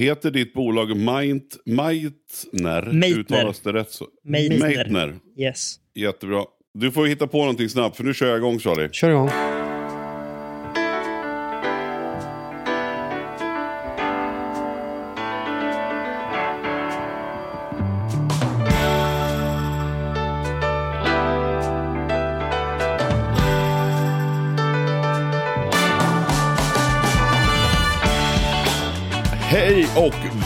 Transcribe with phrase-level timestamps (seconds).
[0.00, 2.92] Heter ditt bolag Mind, Meitner?
[2.92, 3.20] Meitner.
[3.20, 4.06] Uttalas det rätt så?
[4.24, 4.58] Meitner.
[4.58, 5.14] Meitner.
[5.38, 5.76] Yes.
[5.94, 6.44] Jättebra.
[6.74, 8.88] Du får hitta på någonting snabbt för nu kör jag igång Charlie.
[8.92, 9.30] Kör igång.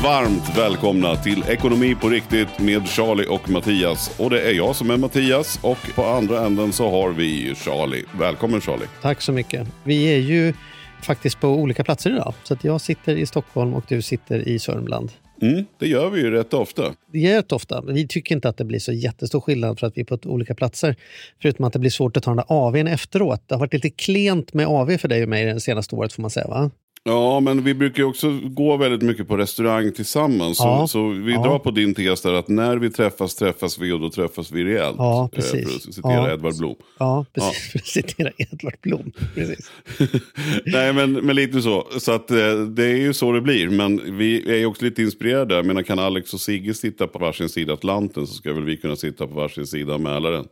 [0.05, 4.21] Varmt välkomna till Ekonomi på riktigt med Charlie och Mattias.
[4.21, 8.05] Och det är jag som är Mattias och på andra änden så har vi Charlie.
[8.19, 8.87] Välkommen Charlie.
[9.03, 9.69] Tack så mycket.
[9.85, 10.55] Vi är ju
[11.03, 12.35] faktiskt på olika platser idag.
[12.43, 15.13] Så jag sitter i Stockholm och du sitter i Sörmland.
[15.43, 16.95] Mm, det gör vi ju rätt ofta.
[17.13, 17.81] Det är rätt ofta.
[17.81, 20.55] Vi tycker inte att det blir så jättestor skillnad för att vi är på olika
[20.55, 20.97] platser.
[21.43, 23.43] Förutom att det blir svårt att ta den där AWn efteråt.
[23.47, 26.23] Det har varit lite klent med AW för dig och mig det senaste året får
[26.23, 26.71] man säga va?
[27.07, 30.59] Ja, men vi brukar också gå väldigt mycket på restaurang tillsammans.
[30.59, 30.87] Så, Ja.
[30.87, 31.43] så vi Ja.
[31.43, 34.65] drar på din tes där att när vi träffas träffas vi och då träffas vi
[34.65, 34.95] rejält.
[34.99, 35.69] Ja, Eh, precis.
[35.83, 36.33] För att citera Ja.
[36.33, 36.75] Edvard Blom.
[36.99, 37.69] Ja, precis.
[37.73, 39.13] För att citera Edvard Blom.
[39.35, 39.71] Precis.
[40.67, 41.87] Nej, men, men lite så.
[41.99, 42.37] Så att, eh,
[42.69, 43.69] det är ju så det blir.
[43.69, 45.55] Men vi är också lite inspirerade.
[45.55, 48.77] Jag menar, kan Alex och Sigge sitta på varsin sida Atlanten så ska väl vi
[48.77, 50.45] kunna sitta på varsin sida Mälaren.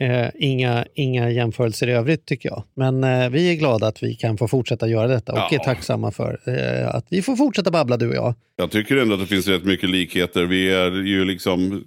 [0.00, 2.64] Eh, inga, inga jämförelser i övrigt tycker jag.
[2.74, 5.48] Men eh, vi är glada att vi kan få fortsätta göra detta och Ja.
[5.52, 8.34] är tacksamma för eh, att vi får fortsätta babbla du och jag.
[8.56, 10.44] Jag tycker ändå att det finns rätt mycket likheter.
[10.44, 11.84] Vi är ju liksom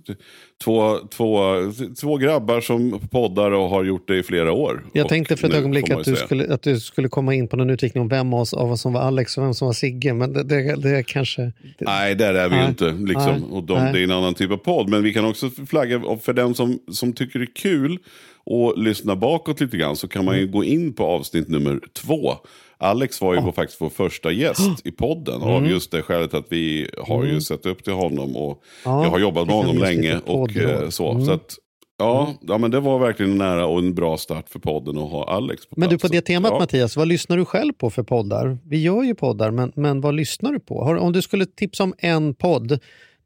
[0.63, 1.55] två, två,
[2.02, 4.85] två grabbar som poddar och har gjort det i flera år.
[4.93, 6.15] Jag tänkte för ett nu ögonblick att du, säga.
[6.15, 8.81] skulle, att du skulle komma in på någon utvikning om vem av oss, av oss
[8.81, 10.14] som var Alex och vem som var Sigge.
[10.14, 11.42] Men det, det, det kanske...
[11.42, 12.86] Det, Nej, där är vi ju inte.
[12.92, 13.31] Liksom.
[13.31, 13.49] Nej.
[13.52, 13.93] Och de, Nej.
[13.93, 14.89] det är en annan typ av podd.
[14.89, 17.98] Men vi kan också flagga för den som, som tycker det är kul
[18.43, 20.52] och lyssna bakåt lite grann så kan man ju Mm.
[20.52, 22.33] gå in på avsnitt nummer två.
[22.80, 25.42] Alex var ju vår, faktiskt vår första gäst i podden.
[25.42, 25.70] Av Mm.
[25.70, 28.36] just det skälet att vi har ju sett upp till honom.
[28.36, 30.20] Och Ja, jag har jobbat med honom länge.
[30.26, 31.12] Och eh, så.
[31.12, 31.26] Mm.
[31.26, 31.56] så att,
[31.98, 35.28] ja, ja, men det var verkligen nära och en bra start för podden att ha
[35.28, 36.02] Alex på men du, plats.
[36.02, 36.60] på det temat ja.
[36.60, 38.58] Mattias, vad lyssnar du själv på för poddar?
[38.66, 40.84] Vi gör ju poddar, men, men vad lyssnar du på?
[40.84, 42.80] Har, om du skulle tipsa om en podd,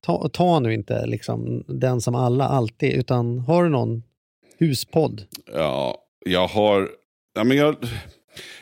[0.05, 4.03] ta, ta nu inte liksom den som alla alltid, utan har du någon
[4.59, 5.21] huspodd?
[5.53, 6.89] Ja, jag har...
[7.35, 7.75] Ja, men jag,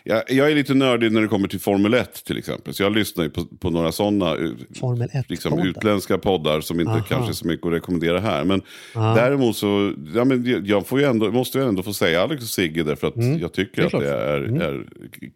[0.03, 2.73] jag, jag är lite nördig när det kommer till Formel 1 till exempel.
[2.73, 4.35] Så jag lyssnar ju på, på några sådana
[5.13, 7.03] 1 liksom, utländska poddar som inte Aha.
[7.09, 8.43] kanske är så mycket att rekommendera här.
[8.43, 8.61] Men
[8.95, 9.13] Ja.
[9.15, 12.43] däremot så ja, men jag- jag får ju ändå, måste ju ändå få säga Alex
[12.43, 13.39] och Sigge därför att Mm.
[13.39, 14.61] jag tycker Det att det är, Mm.
[14.61, 14.85] är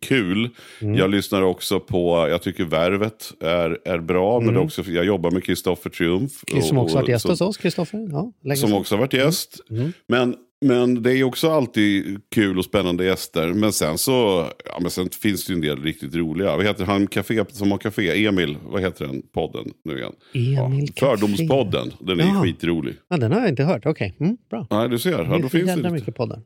[0.02, 0.50] kul.
[0.82, 0.96] Mm.
[0.96, 4.40] Jag lyssnar också på, jag tycker Värvet är, är bra.
[4.40, 4.62] Men Mm.
[4.62, 6.32] också, jag jobbar med Kristoffer Triumf.
[6.64, 8.08] Som också och- varit gäst hos oss, Kristoffer.
[8.44, 9.60] Ja, som också har varit gäst.
[10.08, 10.36] Men,
[10.66, 13.54] men det är också alltid kul och spännande gäster.
[13.54, 16.56] Men sen så ja, men sen finns det ju en del riktigt roliga.
[16.56, 18.26] Vad heter han café, som har café?
[18.26, 20.14] Emil, vad heter den podden nu igen?
[20.34, 21.00] Emil Café.
[21.18, 21.92] Fördomspodden.
[22.00, 22.42] Den är Ja.
[22.44, 22.96] skitrolig.
[23.10, 23.86] Ja, den har jag inte hört.
[23.86, 24.68] Okej, mm, bra.
[24.70, 25.12] Nej, du ser.
[25.12, 26.40] Ja, då finns det mycket poddar.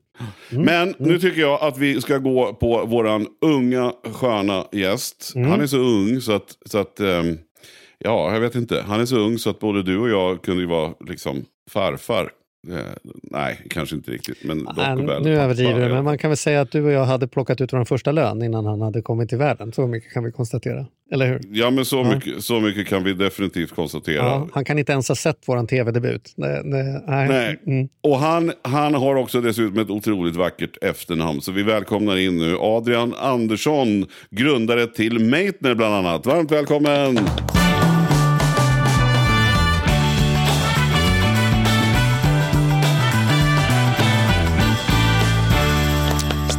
[0.51, 0.63] Mm.
[0.65, 5.31] Men nu tycker jag att vi ska gå på våran unga sköna gäst.
[5.35, 5.49] Mm.
[5.49, 7.37] Han är så ung så att, så att ehm,
[7.97, 8.81] ja, jag vet inte.
[8.87, 12.31] Han är så ung så att både du och jag kunde ju vara liksom farfar.
[12.67, 12.75] Eh,
[13.23, 14.43] nej, kanske inte riktigt.
[14.43, 16.91] Men dock Nej, väl nu överdriver du, men man kan väl säga att du och
[16.91, 19.71] jag hade plockat ut vår första lön innan han hade kommit till världen.
[19.73, 20.85] Så mycket kan vi konstatera.
[21.11, 21.41] Eller hur?
[21.51, 22.15] Ja, men så, Ja.
[22.15, 24.15] mycket, så mycket kan vi definitivt konstatera.
[24.23, 26.33] Ja, han kan inte ens ha sett vår tv-debut.
[26.37, 27.27] Nej, nej, nej.
[27.27, 27.59] Nej.
[27.67, 27.89] Mm.
[28.03, 31.41] Och han, han har också dessutom ett otroligt vackert efternamn.
[31.41, 36.25] Så vi välkomnar in nu Adrian Andersson, grundare till Meitner bland annat.
[36.25, 37.19] Varmt välkommen!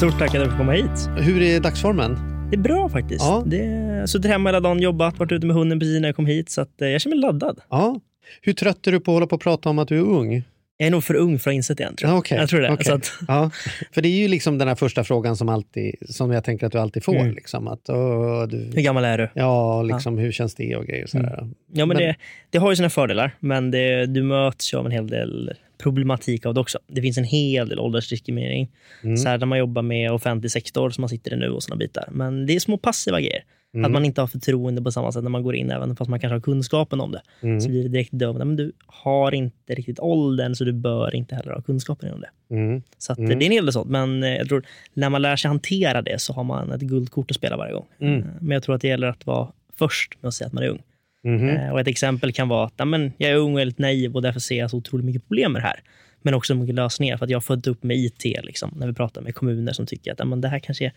[0.01, 1.09] Stort tack att jag fick komma hit.
[1.19, 2.19] Hur är dagsformen?
[2.51, 3.25] Det är bra faktiskt.
[3.25, 3.43] Ja.
[3.47, 6.27] Det är, suttit hemma hela dagen, jobbat, varit ute med hunden precis när jag kom
[6.27, 6.51] hit.
[6.51, 7.61] Så eh, jag känner mig laddad.
[7.71, 8.01] Ja.
[8.43, 10.43] Hur trött är du på att hålla på och prata om att du är ung?
[10.77, 12.41] Jag är nog för ung för att ha insett det än, tror jag.
[12.41, 12.85] Ja, tror det.
[12.85, 13.51] Så att, Ja,
[13.93, 16.73] för det är ju liksom den här första frågan som, alltid, som jag tänker att
[16.73, 17.17] du alltid får.
[17.17, 17.35] Mm.
[17.35, 19.29] Liksom, att, åh, du, hur gammal är du?
[19.35, 21.07] ja, liksom, hur känns det och grejer.
[21.07, 21.49] Så här.
[21.73, 22.17] Ja, men, Men- det,
[22.51, 26.47] det har ju sina fördelar, men det, du möts ju av en hel del problematik
[26.47, 26.79] av det också.
[26.87, 28.69] Det finns en hel del åldersdiskriminering.
[29.17, 31.77] Så här, när man jobbar med offentlig sektor, som man sitter i nu och såna
[31.77, 32.09] bitar.
[32.11, 33.45] Men det är små passiva grejer.
[33.85, 36.21] Att man inte har förtroende på samma sätt när man går in, även fast man
[36.21, 37.23] kanske har kunskapen om det.
[37.61, 38.39] Så blir det direkt dömt.
[38.39, 42.55] Men du har inte riktigt åldern, så du bör inte heller ha kunskapen om det.
[42.55, 42.83] Mm.
[42.99, 43.91] Så att, det är en hel del sånt.
[43.91, 44.63] Men eh, jag tror
[44.95, 47.87] när man lär sig hantera det så har man ett guldkort att spela varje gång.
[48.01, 48.19] Mm.
[48.19, 49.49] Eh, Men jag tror att det gäller att vara
[49.79, 50.83] först med att säga att man är ung.
[51.25, 51.49] Mhm.
[51.49, 54.23] Eh, Och ett exempel kan vara att men, jag är ung och lite naiv och
[54.23, 55.81] därför ser jag så otroligt mycket problem med det här.
[56.23, 58.25] Men också mycket lösningar för att jag har fött upp med IT.
[58.43, 60.93] Liksom, när vi pratar med kommuner som tycker att men, det här kanske är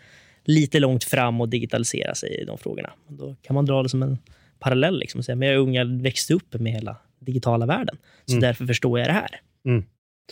[0.45, 2.89] lite långt fram och digitalisera sig i de frågorna.
[3.07, 4.17] Då kan man dra det som en
[4.59, 4.99] parallell.
[4.99, 7.97] Liksom, och säga, men jag är ung, jag växte upp med hela digitala världen.
[8.25, 9.29] Så därför förstår jag det här.
[9.65, 9.83] Mm.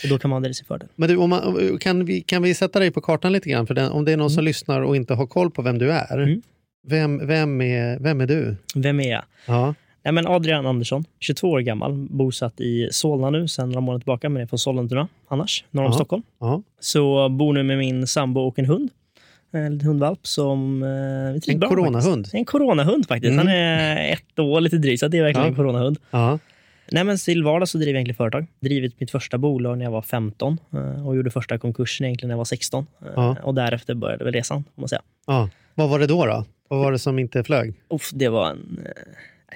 [0.04, 0.90] Och då kan man ha det i sin fördel.
[0.96, 3.68] Men du, man, kan, vi, kan vi sätta dig på kartan lite grann?
[3.68, 5.92] För den, om det är någon som lyssnar och inte har koll på vem du
[5.92, 6.42] är, Mm.
[6.88, 8.56] Vem, vem, är, vem är du?
[8.76, 9.24] Vem är jag?
[9.48, 9.74] Ja.
[10.04, 14.30] Nej, men Adrian Andersson, 22 år gammal, bosatt i Solna nu sedan några månader tillbaka,
[14.30, 15.96] men är från Sollentuna annars, norr om Ja.
[15.96, 16.24] Stockholm.
[16.40, 16.62] Ja.
[16.80, 18.90] Så bor nu med min sambo och en hund.
[19.54, 20.84] En liten hundvalp som...
[20.84, 22.06] Eh, En bra coronahund?
[22.26, 22.34] faktiskt.
[22.34, 23.32] En coronahund faktiskt.
[23.32, 23.38] Mm.
[23.38, 25.50] Han är ett år lite drygt, så det är verkligen Ja.
[25.50, 25.98] en coronahund.
[26.12, 26.40] Ja.
[26.92, 28.46] Nej, men till vardags så driver jag egentligen företag.
[28.60, 32.34] Drivit mitt första bolag när jag var 15 eh, och gjorde första konkursen egentligen när
[32.34, 32.88] jag var 16.
[33.02, 33.36] Eh, Ja.
[33.44, 35.02] Och därefter började väl resan, får man säga.
[35.28, 35.50] ja.
[35.76, 36.26] Vad var det då?
[36.26, 36.46] då?
[36.72, 37.74] Vad var det som inte flög?
[37.90, 38.80] Uff, det var en...
[38.86, 38.92] Eh,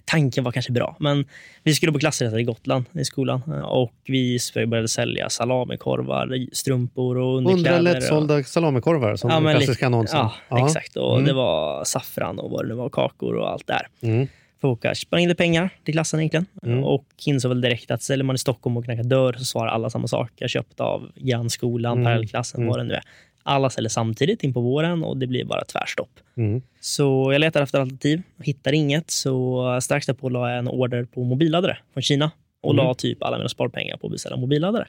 [0.05, 1.25] tanken var kanske bra, men
[1.63, 7.17] vi skulle på klassresa i Gotland i skolan eh, och vi började sälja salamikorvar, strumpor
[7.17, 7.77] och Hundra underkläder.
[7.77, 10.27] och- lättsålda salamikorvar som Ja, den klassiska annonsen.
[10.49, 10.97] Ja, exakt.
[10.97, 11.25] Och Mm.
[11.25, 13.87] Det var saffran och vad det nu var, kakor och allt där.
[14.01, 14.27] Mm.
[14.61, 16.45] Åka, sprang in pengar till klassen egentligen.
[16.63, 16.83] Mm.
[16.83, 19.89] Och insåg väl direkt att säljer man i Stockholm och knackar dörr så svarar alla
[19.89, 20.31] samma sak.
[20.35, 22.03] Jag köpt av grannskolan, Mm.
[22.05, 22.69] parallellklassen, Mm.
[22.69, 23.01] vad det nu är.
[23.47, 26.09] Alla säljer samtidigt in på våren och det blir bara tvärstopp.
[26.37, 26.61] Mm.
[26.79, 29.11] Så jag letar efter alternativ, hittar inget.
[29.11, 32.31] Så strax därpå la jag en order på mobilladdare från Kina
[32.63, 32.85] och Mm.
[32.85, 34.87] la typ alla mina sparpengar på att beställa mobilladdare.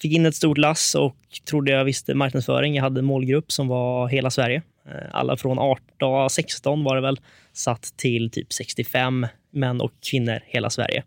[0.00, 1.16] Fick in ett stort lass och
[1.50, 2.74] trodde jag visste marknadsföring.
[2.74, 4.62] Jag hade en målgrupp som var hela Sverige.
[4.88, 7.20] Eh, Alla från 18, 16 var det väl,
[7.52, 11.02] satt till typ 65 män och kvinnor hela Sverige.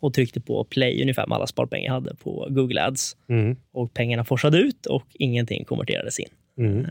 [0.00, 3.16] Och tryckte på play ungefär med alla sparpengar jag hade på Google Ads.
[3.28, 3.56] Mm.
[3.72, 6.28] Och pengarna forsade ut och ingenting konverterades in.
[6.58, 6.84] Mm.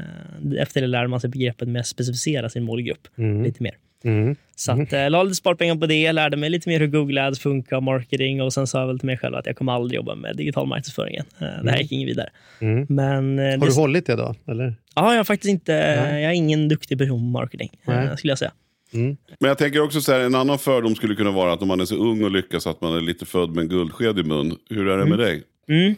[0.53, 3.43] Eh, Efter det lärde man sig begreppet med att specificera sin målgrupp Mm.
[3.43, 3.73] lite mer.
[4.05, 4.35] Mm.
[4.55, 7.39] Så att, eh, la lite sparpengar på det, lärde mig lite mer hur Google Ads
[7.39, 10.15] funkar, marketing och sen sa jag väl till mig själv att jag kommer aldrig jobba
[10.15, 11.15] med digital marknadsföring.
[11.15, 11.23] Eh,
[11.63, 12.29] Det här gick inget vidare.
[12.61, 12.85] Mm.
[12.89, 14.35] Men Har det, du hållit det då?
[14.47, 14.75] Eller?
[14.95, 16.21] ja, jag är faktiskt inte, Nej.
[16.23, 18.17] jag är ingen duktig person på marketing, Nej.
[18.17, 18.51] skulle jag säga.
[18.93, 19.17] Mm.
[19.39, 21.81] Men jag tänker också så här, en annan fördom skulle kunna vara att om man
[21.81, 24.57] är så ung och lyckas att man är lite född med en guldsked i mun.
[24.69, 25.43] Hur är det med dig?
[25.69, 25.95] Mm.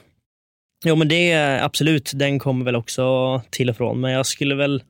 [0.85, 4.01] Jo, men det är absolut, den kommer väl också till och från.
[4.01, 4.83] Men jag skulle väl,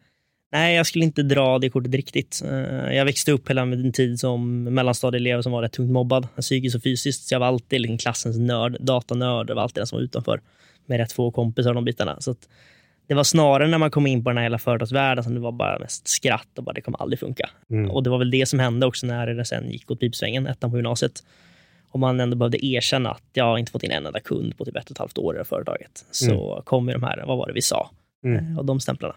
[0.52, 2.42] nej, jag skulle inte dra det kortet riktigt.
[2.46, 6.76] Eh, Jag växte upp hela min tid som mellanstadieelev som var rätt tungt mobbad, psykiskt
[6.76, 7.28] och fysiskt.
[7.28, 9.50] Så jag var alltid liksom klassens nörd, datanörd.
[9.50, 10.42] Jag var alltid den som var utanför
[10.86, 12.22] med rätt få kompisar och de bitarna.
[12.22, 12.50] Så att
[13.08, 15.52] det var snarare när man kom in på den här hela företagsvärlden som det var
[15.52, 17.50] bara mest skratt och bara det kommer aldrig funka.
[17.70, 17.92] Mm.
[17.92, 20.72] Och det var väl det som hände också när det sen gick åt pipsvängen, ettan
[20.72, 21.24] på gymnasiet.
[21.90, 24.76] Och man ändå behövde erkänna att jag inte fått in en enda kund på typ
[24.76, 26.06] ett och ett halvt år i det företaget.
[26.12, 27.90] Så kom ju de här, vad var det vi sa?
[28.24, 28.52] Mm.
[28.52, 29.16] Eh, Och de stämplarna.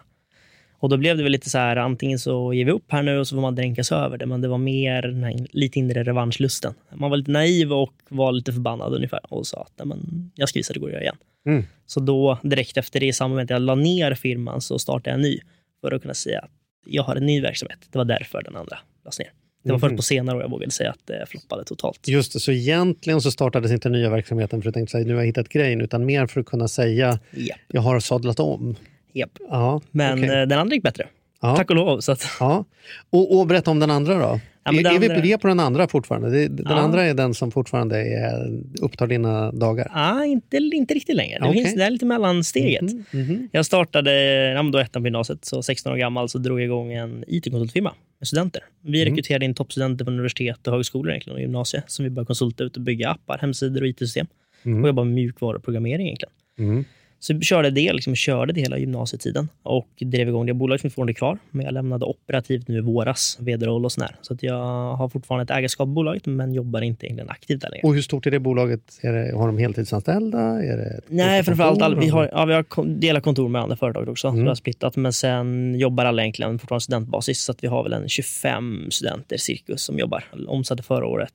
[0.79, 3.17] Och då blev det väl lite så här, antingen så ger vi upp här nu
[3.17, 4.25] och så får man dränkas över det.
[4.25, 6.73] Men det var mer den här lite inre revanschlusten.
[6.93, 10.49] Man var lite naiv och var lite förbannad ungefär och sa att "Nej, men, jag
[10.49, 11.17] ska visa att det går att göra igen.
[11.45, 11.63] Mm.
[11.85, 15.09] Så då direkt efter det, i samband med att jag la ner firman, så startade
[15.09, 15.39] jag en ny.
[15.81, 16.51] För att kunna säga att
[16.85, 17.79] jag har en ny verksamhet.
[17.91, 19.31] Det var därför den andra lades ner.
[19.63, 22.07] Det var först på senare år jag vågade säga att det floppade totalt.
[22.07, 25.21] Just det, så egentligen så startades inte nya verksamheten för att tänkte säga nu har
[25.21, 28.75] jag hittat grejen, utan mer för att kunna säga Japp, jag har sadlat om.
[29.13, 29.31] Japp.
[29.49, 30.29] Ja, Men okej.
[30.41, 31.07] eh, den andra gick bättre.
[31.41, 31.55] ja.
[31.55, 31.99] Tack och lov.
[31.99, 32.65] Så att, Ja.
[33.09, 34.39] Och, och berätta om den andra då.
[34.63, 36.47] Ja, den är vi, andra- vi är på den andra fortfarande?
[36.47, 36.75] Den Ja.
[36.75, 39.87] andra är den som fortfarande är, upptar dina dagar?
[39.93, 41.39] ah, inte, inte riktigt längre.
[41.39, 41.63] Det, Okej.
[41.63, 42.81] finns, det är lite mellansteget.
[42.81, 43.49] Mhm, mhm.
[43.51, 44.11] Jag startade
[44.51, 47.93] ja, då ettan på gymnasiet, så 16 år gammal, så drog jag igång en IT-konsultfirma
[48.19, 48.63] med studenter.
[48.81, 49.11] Vi Mm.
[49.13, 52.75] rekryterade in toppstudenter på universitet och högskolor egentligen, och gymnasiet som vi började konsulta ut
[52.75, 54.27] och bygga appar, hemsidor och IT-system.
[54.65, 54.81] Mm.
[54.83, 56.33] Och jobba med mjukvaruprogrammering egentligen.
[56.59, 56.85] Mm.
[57.19, 60.53] Så vi körde det, liksom, körde det hela gymnasietiden och drev igång det.
[60.53, 64.15] Bolaget fortfarande kvar, men jag lämnade operativt nu i våras, vd-roll och sådär.
[64.21, 67.69] Så att jag har fortfarande ett ägarskap i bolaget, men jobbar inte egentligen aktivt där
[67.69, 67.87] längre.
[67.87, 68.99] Och hur stort är det bolaget?
[69.01, 70.39] Är det, har de heltidsanställda?
[70.39, 74.09] Är det Nej, framförallt all, vi har, ja, vi har delat kontor med andra företag
[74.09, 74.27] också.
[74.27, 74.41] Mm.
[74.41, 77.43] Vi har splittat, men sen jobbar alla egentligen fortfarande studentbasis.
[77.43, 80.23] Så att vi har väl en 25 studenter cirkus som jobbar.
[80.47, 81.33] Omsatte förra året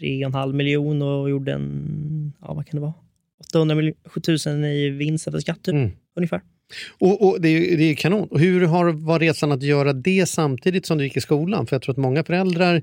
[0.00, 2.94] 3,5 miljon och gjorde en, ja vad kan det vara?
[3.46, 3.74] 800
[4.46, 5.90] 000 i vinst efter skatt typ, Mm.
[6.16, 6.40] ungefär.
[6.98, 8.28] Och, och det, är, det är kanon.
[8.28, 11.66] Och Hur har, var resan att göra det samtidigt som du gick i skolan?
[11.66, 12.82] För jag tror att många föräldrar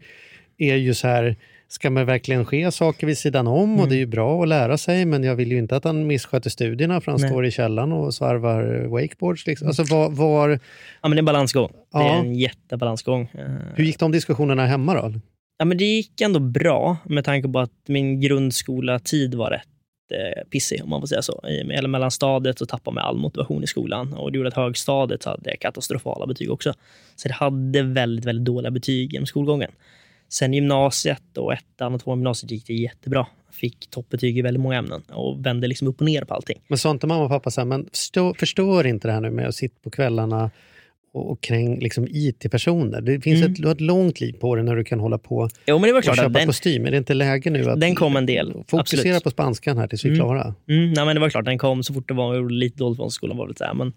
[0.58, 1.36] är ju så här,
[1.68, 3.90] ska man verkligen ske saker vid sidan om och Mm.
[3.90, 6.50] det är ju bra att lära sig men jag vill ju inte att han missköter
[6.50, 7.30] studierna för han Nej.
[7.30, 9.48] står i källaren och svarvar wakeboards.
[9.48, 9.68] Liksom.
[9.68, 10.60] Alltså, var, var, Ja,
[11.02, 11.72] men det är en balansgång.
[11.72, 12.16] Det Ja.
[12.16, 13.22] är en jättebalansgång.
[13.34, 15.14] Eh, hur gick de diskussionerna hemma då?
[15.58, 19.68] Ja, men det gick ändå bra med tanke på att min grundskola-tid var rätt
[20.12, 21.48] Eh, pissig, om man får säga så.
[21.48, 25.30] I mellanstadiet så tappade man all motivation i skolan och det gjorde att högstadiet så
[25.30, 26.74] hade jag katastrofala betyg också.
[27.16, 29.72] Så det hade väldigt, väldigt dåliga betyg genom skolgången.
[30.30, 33.28] Sen gymnasiet och ettan och tvåan gymnasiet gick det jättebra.
[33.52, 36.62] Fick toppbetyg i väldigt många ämnen och vände liksom upp och ner på allting.
[36.68, 39.30] Men sa inte mamma och pappa så här, men förstår, förstår inte det här nu
[39.30, 40.52] med att sitta på kvällarna
[41.16, 43.02] och, och kräng liksom IT-personer?
[43.02, 43.52] Det finns Mm.
[43.52, 45.88] ett, du har ett långt liv på dig när du kan hålla på Jo, men
[45.88, 46.86] det var och klart köpa att den, kostym.
[46.86, 48.54] Är det inte läge nu att den kom en del.
[48.68, 49.24] fokusera Absolut.
[49.24, 50.26] på spanskan här tills vi är Mm.
[50.26, 50.56] klara?
[50.70, 53.12] Mm, nej, men det var klart, den kom så fort det var lite dåligt från
[53.12, 53.38] skolan.
[53.38, 53.94] Var det så här, men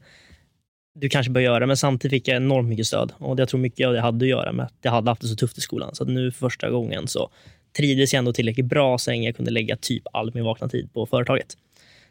[1.00, 3.12] du kanske bör göra det, men samtidigt fick jag enormt mycket stöd.
[3.18, 5.28] Och jag tror mycket av det hade att göra med att jag hade haft det
[5.28, 5.94] så tufft i skolan.
[5.94, 7.30] Så nu för första gången så
[7.76, 10.92] trivdes jag ändå tillräckligt bra så länge jag kunde lägga typ all min vakna tid
[10.92, 11.56] på företaget.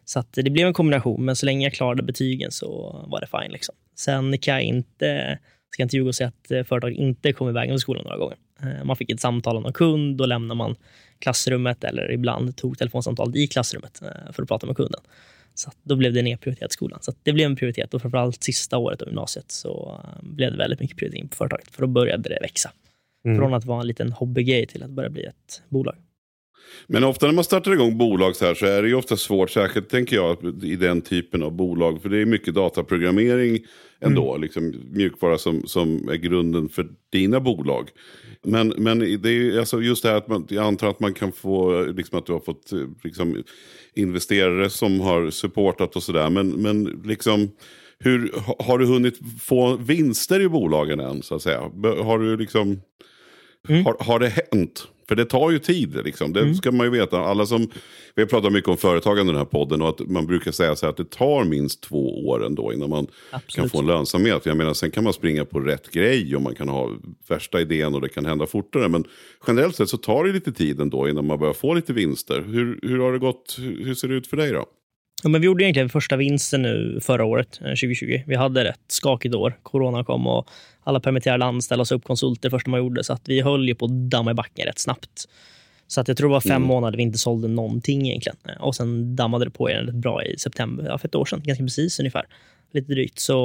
[0.06, 2.68] Så det blev en kombination, men så länge jag klarade betygen så
[3.08, 3.52] var det fine.
[3.52, 3.76] Liksom.
[4.00, 5.40] Sen kan jag inte,
[5.70, 8.18] ska jag inte ljuga och säga att eh, företaget inte kom iväg med skolan några
[8.18, 8.38] gånger.
[8.62, 10.76] Eh, Man fick ett samtal av någon kund, då lämnar man
[11.20, 15.02] klassrummet eller ibland tog telefonsamtalet i klassrummet eh, för att prata med kunden.
[15.54, 17.00] Så då blev det nedprioriterat skolan.
[17.02, 20.80] Så det blev en prioritet och framförallt sista året av gymnasiet så blev det väldigt
[20.80, 22.72] mycket prioritering på företaget för då började det växa.
[23.26, 23.38] Mm.
[23.38, 25.96] Från att vara en liten hobbygrej till att börja bli ett bolag.
[26.88, 29.50] Men ofta när man startar igång bolag så här så är det ju ofta svårt,
[29.50, 32.02] särskilt tänker jag i den typen av bolag.
[32.02, 33.60] För det är mycket dataprogrammering
[34.00, 37.90] ändå, liksom mjukvara som, som är grunden för dina bolag.
[38.44, 41.32] Men, men det är alltså just det här att man, jag antar att man kan
[41.32, 42.72] få, liksom att du har fått
[43.04, 43.44] liksom,
[43.96, 46.30] investerare som har supportat och sådär.
[46.30, 47.50] Men, men liksom,
[48.00, 51.60] hur, ha- har du hunnit få vinster i bolagen än så att säga?
[51.84, 52.82] Har du liksom...
[53.70, 53.86] Mm.
[53.86, 54.88] Har, har det hänt?
[55.08, 56.00] För det tar ju tid.
[56.06, 56.34] Liksom.
[56.34, 57.20] Det ska man ju veta.
[57.20, 57.70] Alla som,
[58.16, 60.76] vi har pratat mycket om företagande i den här podden och att man brukar säga
[60.76, 63.72] så här att det tar minst två år ändå innan man kan Absolut.
[63.72, 64.46] få en lönsamhet.
[64.46, 66.92] Jag menar, sen kan man springa på rätt grej och man kan ha
[67.30, 68.88] värsta idén och det kan hända fortare.
[68.88, 69.04] Men
[69.48, 72.42] generellt sett så tar det lite tid ändå innan man börjar få lite vinster.
[72.48, 73.56] Hur, hur har det gått?
[73.60, 74.66] Hur, ser det ut för dig då?
[75.24, 78.24] Ja, men vi gjorde egentligen första vinsten nu förra året, eh, 2020.
[78.28, 79.60] Vi hade ett skakigt år.
[79.64, 80.50] Corona kom och
[80.88, 83.04] alla permitterade anställda och upp konsulter första man gjorde.
[83.04, 85.28] Så att vi höll ju på att damma i backen rätt snabbt.
[85.88, 88.38] Så att jag tror det var fem månader vi inte sålde någonting egentligen.
[88.60, 91.42] Och sen dammade det på igen rätt bra i september, ja, för ett år sedan,
[91.44, 92.26] ganska precis ungefär.
[92.74, 93.20] Lite drygt.
[93.20, 93.36] Så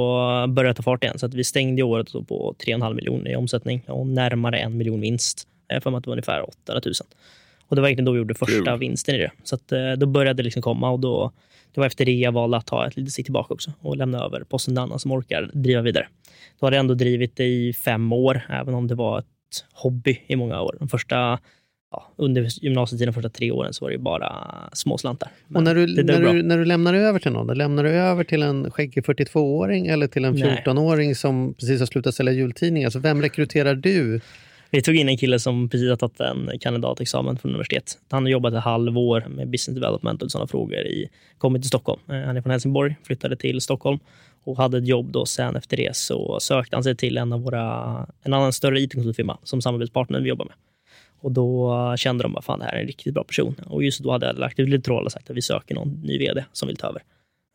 [0.49, 1.19] började det ta fart igen.
[1.19, 5.47] Så att vi stängde året på 3,5 miljoner i omsättning och närmare en miljon vinst.
[5.67, 6.93] Jag för mig att det var ungefär 800 000.
[7.67, 8.79] Och det var egentligen då vi gjorde första Kul.
[8.79, 9.31] vinsten i det.
[9.43, 11.31] Så att, eh, då började det liksom komma och då,
[11.73, 14.25] det var efter det jag valde att ta ett litet steg tillbaka också och lämna
[14.25, 16.07] över posten till annan som orkar driva vidare.
[16.59, 19.25] Då hade jag ändå drivit det i fem år, även om det var ett
[19.73, 20.75] hobby i många år.
[20.79, 21.39] De första,
[21.91, 25.29] ja, under gymnasietiden, de första tre åren, så var det ju bara småslantar.
[25.55, 26.31] Och när du, när, bra.
[26.33, 30.07] du, när du lämnar över till någon, lämnar du över till en skäggig 42-åring eller
[30.07, 30.63] till en Nej.
[30.65, 32.89] 14-åring som precis har slutat sälja jultidningar?
[32.89, 34.21] Så vem rekryterar du?
[34.75, 37.97] Vi tog in en kille som precis har tagit en kandidatexamen från universitet.
[38.09, 40.79] Han har jobbat ett halvår med business development och sådana frågor.
[40.79, 42.01] I, kommit till Stockholm.
[42.09, 43.99] Eh, han är från Helsingborg, flyttade till Stockholm
[44.43, 47.41] och hade ett jobb då sen efter det så sökte han sig till en av
[47.41, 50.55] våra, en annan större it-konsultfirma som samarbetspartner vi jobbar med.
[51.19, 53.55] Och då kände de att fan, det här är en riktigt bra person.
[53.65, 56.01] Och just då hade jag lagt ut lite tråd och sagt att vi söker någon
[56.03, 57.01] ny vd som vill ta över.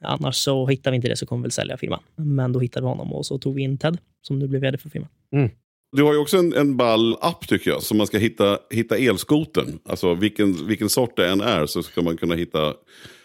[0.05, 2.01] Annars så hittar vi inte det så kommer vi väl sälja firman.
[2.17, 4.79] Men då hittade vi honom och så tog vi in Ted som nu blev vd
[4.79, 5.09] för firman.
[5.33, 5.51] Mm.
[5.93, 7.83] Du har ju också en, en ball app tycker jag.
[7.83, 9.79] Så man ska hitta, hitta elskotern.
[9.85, 12.75] Alltså vilken, vilken sort det än är så ska man kunna hitta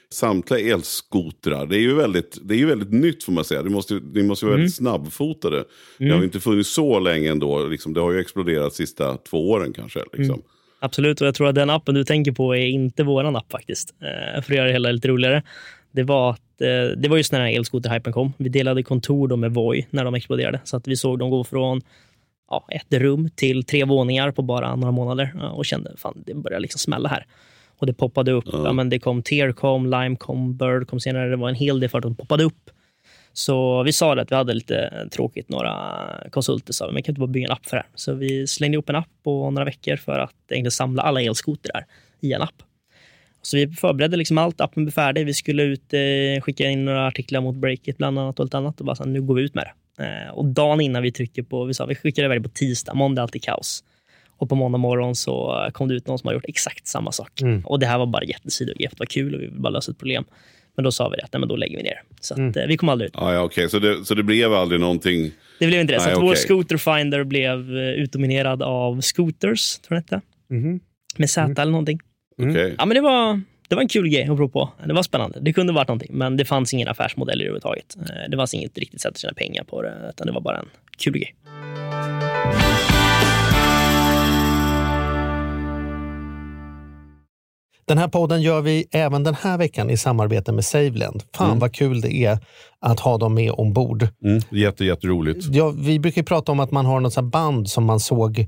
[0.09, 1.65] samtliga elskotrar.
[1.65, 3.63] Det är ju väldigt, det är ju väldigt nytt får man säga.
[3.63, 5.63] Det måste, det måste vara väldigt snabbfotade.
[5.97, 7.65] Det har ju inte funnits så länge ändå.
[7.65, 9.99] Liksom, det har ju exploderat de sista två åren kanske.
[10.13, 10.41] Liksom.
[10.79, 13.93] Absolut, och jag tror att den appen du tänker på är inte våran app faktiskt.
[14.01, 15.43] Eh, för att göra det hela lite roligare.
[15.91, 18.33] Det var, att, eh, det var just när elskoterhypen kom.
[18.37, 20.61] Vi delade kontor med Voi när de exploderade.
[20.63, 21.81] Så att vi såg dem gå från
[22.49, 26.33] ja, ett rum till tre våningar på bara några månader ja, och kände fan det
[26.33, 27.25] börjar liksom smälla här.
[27.77, 28.45] Och det poppade upp.
[28.51, 28.73] Ja.
[28.73, 31.29] men det kom Tearcom, Limecom, Bird kom senare.
[31.29, 32.69] Det var en hel del företag som poppade upp.
[33.33, 35.49] Så vi sa det att vi hade lite tråkigt.
[35.49, 35.99] Några
[36.31, 37.91] konsulter sa vi, men kan inte bara bygga en app för det här?
[37.95, 41.85] Så vi slängde ihop en app på några veckor för att egentligen samla alla elskotrar
[42.21, 42.63] i en app.
[43.41, 45.25] Så vi förberedde liksom allt, appen blev färdig.
[45.25, 48.79] Vi skulle ut, eh, skicka in några artiklar mot Breakit bland annat och allt annat.
[48.79, 49.71] Och bara så här, nu går vi ut med det.
[49.99, 52.93] Eh, och dagen innan vi trycker på, vi sa vi skickar iväg det på tisdag,
[52.93, 53.83] måndag är alltid kaos.
[54.37, 57.41] Och på måndag morgon så kom det ut någon som har gjort exakt samma sak.
[57.65, 59.97] Och det här var bara jättesidogrepp, det var kul och vi ville bara lösa ett
[59.97, 60.23] problem.
[60.75, 62.01] Men då sa vi det, att nej, men då lägger vi ner.
[62.21, 63.13] Så att, eh, vi kom aldrig ut.
[63.17, 63.69] Ja, ja, okej.
[63.69, 65.31] Så, det, så det blev aldrig någonting.
[65.59, 65.99] Det blev inte det.
[65.99, 66.37] Så att vår okej.
[66.37, 70.25] Scooter Finder blev eh, utdominerad av Scooters, tror jag det hette.
[70.49, 70.79] Mhm.
[71.17, 71.99] Med Z eller någonting.
[72.41, 72.75] Okej.
[72.77, 74.69] Ja, men det var, det var en kul grej att prova på.
[74.87, 75.39] Det var spännande.
[75.41, 77.95] Det kunde varit någonting, men det fanns ingen affärsmodell överhuvudtaget.
[77.99, 80.57] Eh, Det fanns inget riktigt sätt att tjäna pengar på det, utan det var bara
[80.57, 81.35] en kul grej.
[87.85, 91.23] Den här podden gör vi även den här veckan i samarbete med Saveland.
[91.35, 92.37] Fan vad kul det är
[92.79, 94.07] att ha dem med ombord.
[94.23, 94.41] Mm.
[94.51, 95.45] Jätte, jätteroligt.
[95.51, 98.47] Ja, vi brukar ju prata om att man har något band som man såg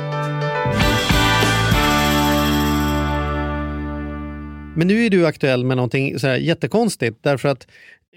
[4.75, 7.67] Men nu är du aktuell med någonting så jättekonstigt därför att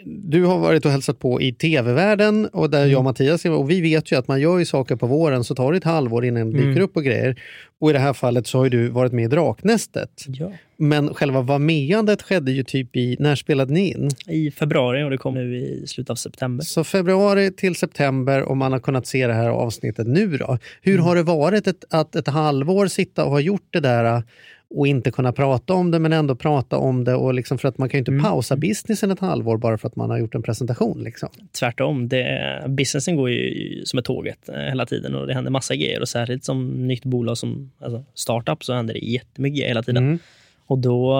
[0.06, 3.70] du har varit och hälsat på i tv-världen och där jag och Mattias är och
[3.70, 6.24] vi vet ju att man gör ju saker på våren så tar det ett halvår
[6.24, 7.40] innan det dyker upp och grejer.
[7.81, 10.24] Och i det här fallet så har ju du varit med i Draknästet.
[10.26, 10.52] Ja.
[10.76, 14.11] Men själva vameandet skedde ju typ i, när spelade ni in?
[14.29, 16.64] I februari och det kom nu i slutet av september.
[16.64, 20.59] Så februari till september och man har kunnat se det här avsnittet nu då.
[20.83, 24.22] Hur har det varit ett, att ett halvår sitta och ha gjort det där
[24.70, 27.79] och inte kunna prata om det men ändå prata om det och liksom för att
[27.79, 30.42] man kan ju inte pausa businessen ett halvår bara för att man har gjort en
[30.42, 31.03] presentation.
[31.05, 31.29] Liksom.
[31.59, 35.77] Tvärtom, det, businessen går ju som ett tåget eh, hela tiden och det händer massa
[35.77, 36.00] grejer.
[36.00, 40.05] Och särskilt som nytt bolag som alltså startup så händer det jättemycket hela tiden.
[40.05, 40.18] Mm.
[40.66, 41.12] Och då,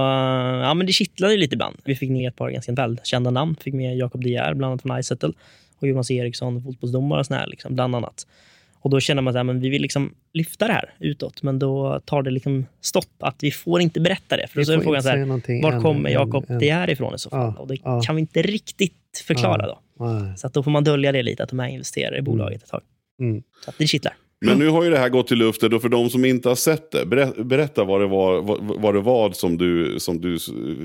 [0.63, 1.77] ja men det kittlade lite ibland.
[1.85, 3.57] Vi fick med ett par ganska välkända namn.
[3.61, 5.33] Fick med Jakob De Geer, bland annat från Izettle
[5.79, 8.27] och Jonas Eriksson, fotbollsdomare och sån här, liksom, bland annat.
[8.85, 12.23] Och då känner man att vi vill liksom lyfta det här utåt, men då tar
[12.23, 13.07] det liksom stopp.
[13.19, 14.47] Att vi får inte berätta det.
[14.49, 17.19] För då så är frågan så här, var kommer Jakob än- De Geer ifrån i
[17.19, 17.55] så fall?
[17.57, 18.03] Ja, och det ja.
[18.03, 19.81] kan vi inte riktigt förklara då.
[19.99, 20.39] Nej.
[20.39, 22.69] Så att då får man dölja det lite, att de är investerare i bolaget ett
[22.69, 22.81] tag.
[23.21, 23.43] Mm.
[23.65, 24.15] Så att det kittlar.
[24.45, 25.71] Men nu har ju det här gått i luften.
[25.71, 28.95] Då för de som inte har sett det, berä- berätta vad det var, vad, vad
[28.95, 30.39] det var som, du, som du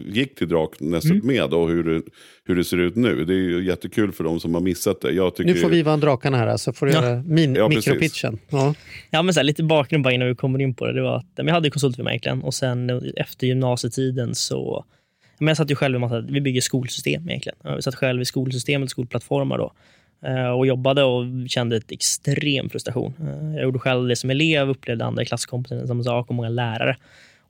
[0.08, 1.28] gick till Draknästet Mm.
[1.28, 2.02] med och hur det,
[2.46, 3.26] hur det ser ut nu.
[3.26, 5.12] Det är ju jättekul för de som har missat det.
[5.12, 7.04] Jag tycker Nu får vi vara drakarna här så får du Ja.
[7.04, 7.88] göra min, Ja, precis.
[7.88, 8.40] mikropitchen.
[8.50, 8.74] Ja.
[9.10, 10.94] Ja, men så här, lite bakgrund bara innan vi kommer in på det.
[10.94, 14.86] det var att, men jag hade konsultfirma egentligen och sen eh, efter gymnasietiden så
[15.42, 17.58] men jag satt ju själv i massa, vi bygger skolsystem egentligen.
[17.64, 19.74] Jag satt själv i skolsystemet, skolplattformar då.
[20.26, 23.14] Eh, Och jobbade och kände ett extrem frustration.
[23.22, 26.98] Eh, Jag gjorde själv det som elev, upplevde andra klasskompisar samma sak och många lärare.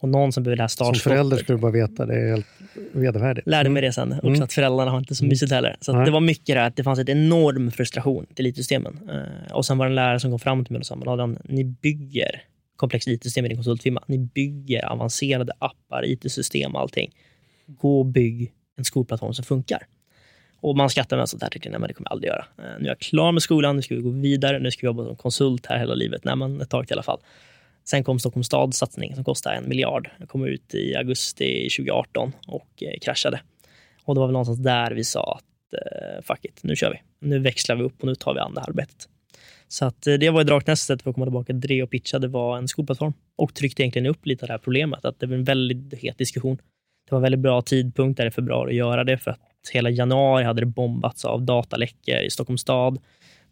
[0.01, 1.03] Och någon som behöver det här Som startskottet.
[1.13, 2.45] förälder ska du bara veta, det är helt
[2.91, 3.47] vedervärdigt.
[3.47, 4.13] Lärde mig det sen.
[4.13, 4.41] Också Mm.
[4.43, 5.75] att föräldrarna har inte så mysigt heller.
[5.81, 8.99] Så det var mycket det att det fanns ett enorm frustration till IT-systemen.
[9.09, 11.07] Eh, och sen var det en lärare som kom fram till mig och sa, "Men
[11.07, 12.41] Adrian, ni bygger
[12.75, 14.03] komplexa IT-system i din konsultfirma.
[14.07, 17.11] Ni bygger avancerade appar, IT-system och allting.
[17.67, 19.79] Gå och bygg en skolplattform som funkar.
[20.61, 22.45] Och man skrattar med sånt här Tyckte, nej, men det kommer jag aldrig göra.
[22.57, 24.59] Eh, nu är jag klar med skolan, nu ska vi gå vidare.
[24.59, 26.23] Nu ska vi jobba som konsult här hela livet.
[26.23, 27.19] Nej, men ett tag till i alla fall.
[27.83, 30.09] Sen kom Stockholms stads satsning som kostade en miljard.
[30.17, 33.41] Den kom ut i augusti 2018 och eh, kraschade.
[34.03, 37.27] Och det var väl någonstans där vi sa att eh, fuck it, nu kör vi.
[37.27, 39.07] Nu växlar vi upp och nu tar vi an det här arbetet.
[39.67, 42.19] Så att, eh, det var i Draknästet, för att komma tillbaka till det och pitcha,
[42.19, 43.13] det var en skolplattform.
[43.35, 46.17] Och tryckte egentligen upp lite av det här problemet, att det var en väldigt het
[46.17, 46.57] diskussion.
[47.05, 49.39] Det var en väldigt bra tidpunkt där i februari att göra det, för att
[49.73, 52.99] hela januari hade det bombats av dataläckor i Stockholms stad.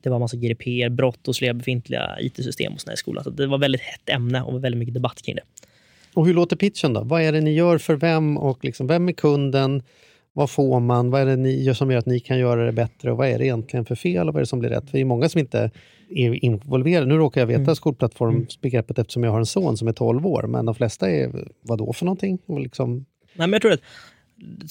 [0.02, 3.24] Det var massa GDPR-brott hos flera befintliga IT-system och såna i skolan.
[3.24, 5.42] Så det var väldigt hett ämne och väldigt mycket debatt kring det.
[6.14, 7.04] Och hur låter pitchen då?
[7.04, 9.84] Vad är det ni gör för vem och liksom, vem är kunden?
[10.34, 11.12] Vad får man?
[11.12, 13.12] Vad är det ni gör som gör att ni kan göra det bättre?
[13.12, 14.86] Och vad är det egentligen för fel och vad är det som blir rätt?
[14.86, 15.72] För det är många som inte
[16.10, 17.06] är involverade.
[17.06, 17.76] Nu råkar jag veta mm.
[17.76, 21.78] skolplattformsbegreppet eftersom jag har en son som är 12 år, men de flesta är vad
[21.78, 22.40] då för någonting?
[22.46, 23.06] Och liksom...
[23.34, 23.82] Nej, men jag tror att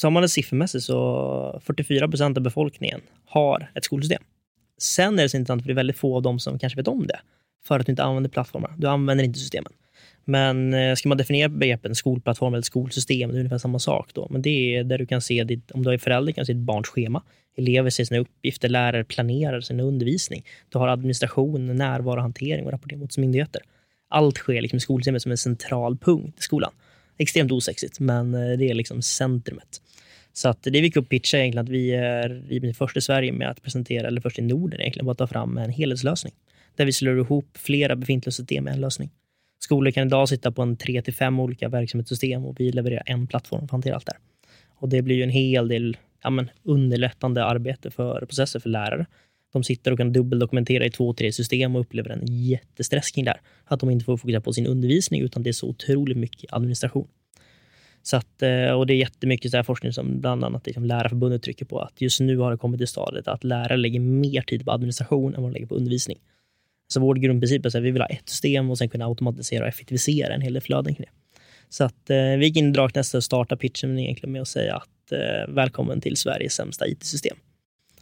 [0.00, 4.22] Tar man det siffermässigt så 44 procent av befolkningen har ett skolsystem.
[4.79, 6.88] Sen är det så intressant för det är väldigt få av dem som kanske vet
[6.88, 7.20] om det.
[7.66, 8.74] För att du inte använder plattformar.
[8.79, 9.72] Du använder inte systemen.
[10.24, 14.11] Men eh, ska man definiera begreppen skolplattform eller skolsystem, det är ungefär samma sak.
[14.14, 14.26] Då.
[14.31, 16.62] Men det är där du kan se, ditt, om du är förälder, kan se ditt
[16.62, 17.22] barns schema.
[17.57, 20.44] Elever ser sina uppgifter, lärare planerar sin undervisning.
[20.68, 23.62] Du har administration, närvaro, hantering och rapportering mot myndigheter.
[24.09, 26.72] Allt sker liksom i skolsystemet som en central punkt i skolan
[27.18, 29.81] extremt osexigt, men eh, det är liksom centrumet.
[30.33, 33.50] Så att det vi fick upp pitcha egentligen att vi är först i Sverige med
[33.50, 36.33] att presentera, eller först i Norden egentligen, att ta fram en helhetslösning.
[36.76, 39.11] Där vi slår ihop flera befintliga system i en lösning.
[39.59, 43.26] Skolor kan idag sitta på en tre till fem olika verksamhetssystem och vi levererar en
[43.26, 44.20] plattform för att hantera allt det här.
[44.79, 49.07] Och det blir ju en hel del ja, men, underlättande arbete för processer för lärare.
[49.57, 53.31] De sitter och kan dubbeldokumentera i två, tre system och upplever en jättestress kring det
[53.31, 53.40] här.
[53.64, 57.09] Att de inte får fokusera på sin undervisning utan det är så otroligt mycket administration.
[58.03, 61.42] Så att, eh, och det är jättemycket så här forskning som bland annat liksom Lärarförbundet
[61.42, 64.64] trycker på att just nu har det kommit till stadiet att lärare lägger mer tid
[64.64, 66.19] på administration än vad de lägger på undervisning.
[66.88, 69.69] Så vår grundprincip är att vi vill ha ett system och sen kunna automatisera och
[69.69, 71.35] effektivisera en hel del flöden kring det.
[71.69, 74.77] Så att eh, vi gick in i Draknästet och startade pitchen egentligen med att säga
[74.77, 77.37] att eh, välkommen till Sveriges sämsta IT-system.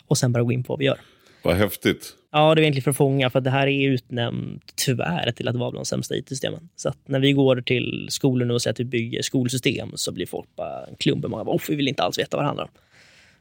[0.06, 0.98] Och sen bara gå in på vad vi gör.
[1.44, 2.14] Vad häftigt.
[2.32, 5.48] Ja, det är egentligen för att fånga, för att det här är utnämnt, tyvärr, till
[5.48, 6.68] att vara bland de sämsta IT-systemen.
[6.76, 10.12] Så att när vi går till skolor nu och säger att vi bygger skolsystem så
[10.12, 11.28] blir folk bara en klump.
[11.28, 12.70] Många bara, vi vill inte alls veta vad det handlar om.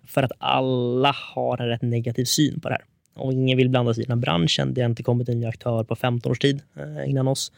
[0.08, 2.84] För att alla har en rätt negativ syn på det här.
[3.14, 4.74] Och ingen vill blanda sig i den här branschen.
[4.74, 7.52] Det har inte kommit en ny aktör på 15 års tid eh, innan oss.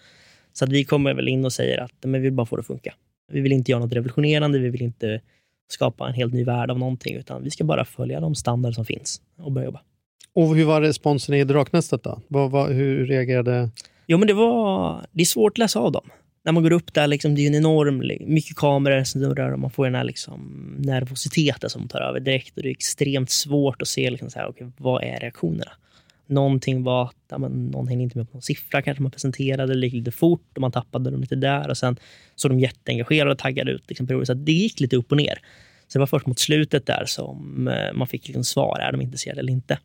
[0.53, 2.59] Så att vi kommer väl in och säger att men vi vill bara få det
[2.59, 2.93] att funka.
[3.31, 4.59] Vi vill inte göra något revolutionerande.
[4.59, 5.21] Vi vill inte
[5.67, 8.85] skapa en helt ny värld av någonting, utan vi ska bara följa de standarder som
[8.85, 9.81] finns och börja jobba.
[10.33, 12.21] Och hur var responsen i Draknästet då?
[12.27, 13.69] Vad, vad, hur reagerade...
[14.07, 16.09] Jo, men det, var, det är svårt att läsa av dem.
[16.43, 17.97] När man går upp där, liksom, det är en enorm,
[18.33, 22.57] mycket kameror som snurrar och man får den här liksom, nervositeten som tar över direkt.
[22.57, 25.71] Och det är extremt svårt att se liksom, så här, okay, vad är reaktionerna.
[26.27, 29.73] Någonting var att ja, men, någon hängde inte med på någon siffra kanske man presenterade,
[29.73, 31.69] lite fort och man tappade dem lite där.
[31.69, 31.97] Och Sen
[32.35, 33.83] såg de jätteengagerade och taggade ut.
[33.87, 35.39] Liksom, så det gick lite upp och ner.
[35.87, 39.01] Så det var först mot slutet där som eh, man fick liksom svar, är de
[39.01, 39.79] intresserade eller inte?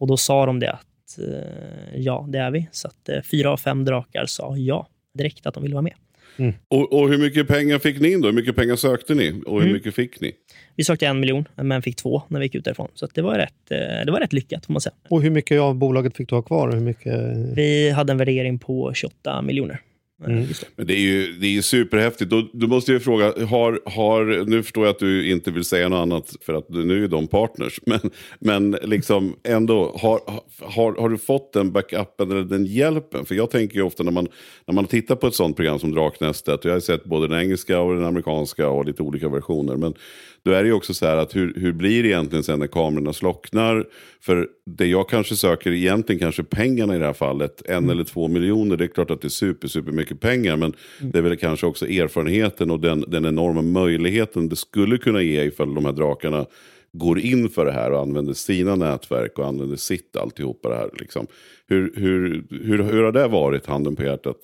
[0.00, 2.68] Och då sa de det att eh, ja, det är vi.
[2.72, 5.94] Så att eh, fyra av fem drakar sa ja direkt att de ville vara med.
[6.36, 6.54] Mm.
[6.68, 8.28] Och, och, hur mycket pengar fick ni in då?
[8.28, 9.42] Hur mycket pengar sökte ni?
[9.46, 9.72] Och hur mm.
[9.72, 10.32] mycket fick ni?
[10.76, 12.88] Vi sökte en miljon, men fick två när vi gick ut därifrån.
[12.94, 14.94] Så det, var rätt, eh, det var rätt lyckat får man säga.
[15.08, 16.72] Och hur mycket av bolaget fick du ha kvar?
[16.72, 17.36] Hur mycket...
[17.56, 19.80] Vi hade en värdering på 28 miljoner.
[20.26, 20.46] Mm.
[20.76, 22.30] Men det är ju det är superhäftigt.
[22.30, 25.88] Då, då måste jag fråga, har, har, nu förstår jag att du inte vill säga
[25.88, 27.80] något annat för att nu är de partners.
[27.86, 28.00] Men,
[28.38, 30.20] men liksom ändå, har,
[30.60, 33.24] har, har du fått den backupen eller den hjälpen?
[33.24, 34.28] För jag tänker ju ofta när man,
[34.66, 37.40] när man tittar på ett sånt program som Draknästet, och jag har sett både den
[37.40, 39.76] engelska och den amerikanska och lite olika versioner.
[39.76, 39.94] Men
[40.42, 42.66] då är det ju också så här att hur, hur blir det egentligen sen när
[42.66, 43.86] kamerorna slocknar?
[44.20, 47.90] För det jag kanske söker egentligen kanske pengarna i det här fallet, en mm.
[47.90, 50.56] eller två miljoner, det är klart att det är super, super mycket pengar.
[50.56, 51.12] Men mm.
[51.12, 55.42] det är väl kanske också erfarenheten och den, den enorma möjligheten det skulle kunna ge
[55.42, 56.46] ifall de här drakarna
[56.92, 60.90] går in för det här och använder sina nätverk och använder sitt alltihopa det här.
[60.98, 61.26] Liksom.
[61.66, 64.36] Hur, hur, hur, hur har det varit, handen på hjärtat?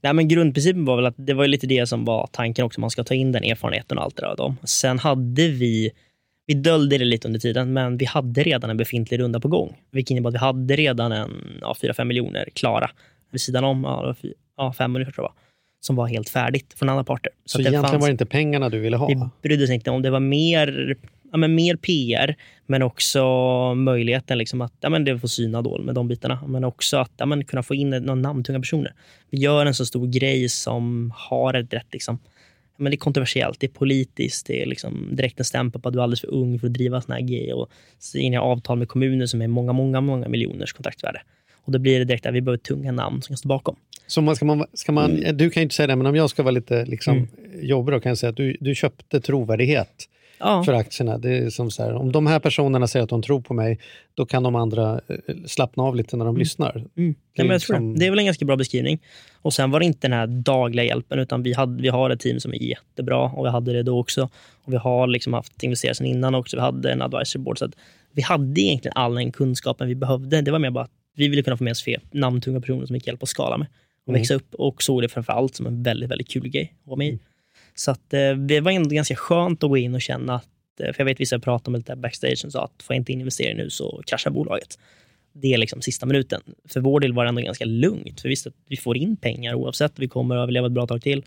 [0.00, 2.80] Nej, men grundprincipen var väl att det var lite det som var tanken också.
[2.80, 4.36] Man ska ta in den erfarenheten och allt det där.
[4.36, 4.56] Dem.
[4.64, 5.90] Sen hade vi,
[6.46, 9.76] vi döljde det lite under tiden, men vi hade redan en befintlig runda på gång.
[9.90, 12.90] Vilket innebar att vi hade redan en ja, 4-5 miljoner klara
[13.30, 13.84] vid sidan om.
[13.84, 14.14] Ja,
[14.56, 15.32] ja, fem miljoner tror jag
[15.80, 17.32] som var helt färdigt från andra parter.
[17.44, 19.08] Så, så egentligen fanns, var det inte pengarna du ville ha?
[19.08, 20.02] Vi brydde oss inte om.
[20.02, 20.96] Det var mer
[21.32, 22.34] ja, men mer PR,
[22.66, 23.24] men också
[23.74, 26.44] möjligheten liksom att ja, men det får syna då med de bitarna.
[26.46, 28.92] Men också att ja, men kunna få in några namntunga personer.
[29.30, 31.86] Vi gör en så stor grej som har ett rätt...
[31.92, 32.18] Liksom,
[32.76, 35.92] men det är kontroversiellt, det är politiskt, det är liksom direkt en stämpel på att
[35.92, 37.54] du är alldeles för ung för att driva såna här grejer.
[37.54, 41.20] Och så in i avtal med kommuner som är många, många, många miljoners kontraktsvärde.
[41.64, 43.76] Och då blir det direkt att vi behöver tunga namn som kan stå bakom.
[44.06, 45.36] Så man ska man, ska man, mm.
[45.36, 47.28] Du kan ju inte säga det, men om jag ska vara lite liksom, mm.
[47.68, 50.08] jobbig då kan jag säga att du, du köpte trovärdighet
[50.40, 50.64] Ja.
[50.64, 51.18] för aktierna.
[51.18, 53.78] Det är som så här, om de här personerna säger att de tror på mig,
[54.14, 56.84] då kan de andra eh, slappna av lite när de lyssnar.
[56.96, 57.14] Mm.
[57.36, 58.06] Det är liksom- det.
[58.06, 58.98] är väl en ganska bra beskrivning.
[59.42, 62.20] Och Sen var det inte den här dagliga hjälpen, utan vi, hade, vi har ett
[62.20, 64.22] team som är jättebra och vi hade det då också.
[64.64, 66.56] Och Vi har liksom haft investerare sedan innan också.
[66.56, 67.58] Vi hade en advisory board.
[67.58, 67.72] Så att
[68.12, 70.40] vi hade egentligen all den kunskapen vi behövde.
[70.40, 72.94] Det var mer bara att vi ville kunna få med oss fler namntunga personer som
[72.94, 73.66] vi kan hjälpa att skala med
[74.06, 74.20] och Mm.
[74.20, 76.96] växa upp och såg det framför allt som en väldigt, väldigt kul grej att vara
[76.96, 77.18] med i.
[77.78, 80.92] Så att, eh, det var ändå ganska skönt att gå in och känna att, eh,
[80.92, 83.20] för jag vet vissa pratar om lite backstage som sa att får jag inte in
[83.20, 84.78] investering nu så kraschar bolaget.
[85.32, 86.40] Det är liksom sista minuten.
[86.68, 89.16] För vår del var det ändå ganska lugnt, för vi visste att vi får in
[89.16, 89.98] pengar oavsett.
[89.98, 91.24] Vi kommer att överleva ett bra tag till.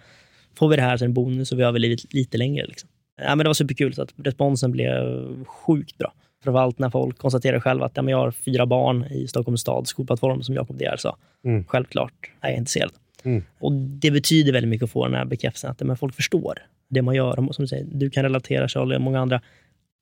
[0.57, 2.65] Får vi det här det en bonus och vi överlevt lite längre.
[2.65, 2.89] Liksom.
[3.21, 6.13] Ja, men det var superkul, så att responsen blev sjukt bra.
[6.43, 9.89] Framförallt när folk konstaterar själva att ja, men jag har fyra barn i Stockholms stads
[9.89, 11.17] skolplattform, som Jakob De sa.
[11.45, 11.65] Mm.
[11.65, 12.91] Självklart är jag intresserad.
[13.23, 13.43] Mm.
[13.59, 17.01] Och Det betyder väldigt mycket att få den här bekräftelsen att men folk förstår det
[17.01, 17.49] man gör.
[17.49, 19.41] Och som du, säger, du kan relatera, Charlie, och många andra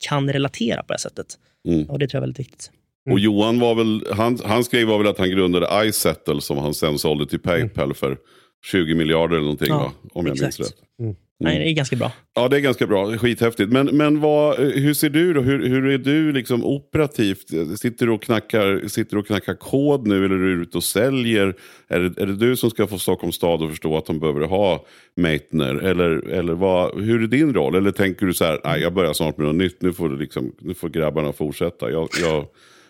[0.07, 1.27] kan relatera på det här sättet.
[1.67, 1.89] Mm.
[1.89, 2.71] Och Det tror jag är väldigt viktigt.
[3.11, 6.73] Och Johan var väl, han, hans grej var väl att han grundade iSettle som han
[6.73, 8.17] sen sålde till Paypal för
[8.65, 9.91] 20 miljarder eller någonting Ja, va?
[10.13, 10.69] Om jag minns exakt.
[10.69, 11.15] rätt.
[11.41, 12.11] Nej, det är ganska bra.
[12.35, 13.17] Ja, det är ganska bra.
[13.17, 13.71] Skithäftigt.
[13.71, 15.41] Men, men vad, hur ser du då?
[15.41, 17.47] Hur, hur är du liksom operativt?
[17.79, 20.83] Sitter du, och knackar, sitter du och knackar kod nu eller är du ute och
[20.83, 21.55] säljer?
[21.87, 24.41] Är det, är det du som ska få Stockholms stad att förstå att de behöver
[24.41, 25.75] ha Meitner?
[25.75, 27.75] Eller, eller vad, hur är din roll?
[27.75, 30.55] Eller tänker du så här, nej jag börjar snart med något nytt, nu får, liksom,
[30.59, 31.91] nu får grabbarna fortsätta.
[31.91, 32.45] Jag, jag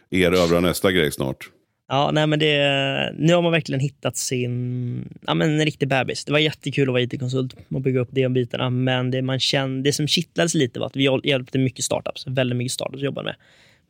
[0.09, 1.49] erövrar nästa grej snart.
[1.91, 6.25] Ja, nej, men det, nu har man verkligen hittat sin ja, men en riktig bebis.
[6.25, 8.69] Det var jättekul att vara IT-konsult och bygga upp de bitarna.
[8.69, 12.27] Men det, man kände, det som kittlades lite var att vi hjälpte mycket startups.
[12.27, 13.35] Väldigt mycket startups jobbar med.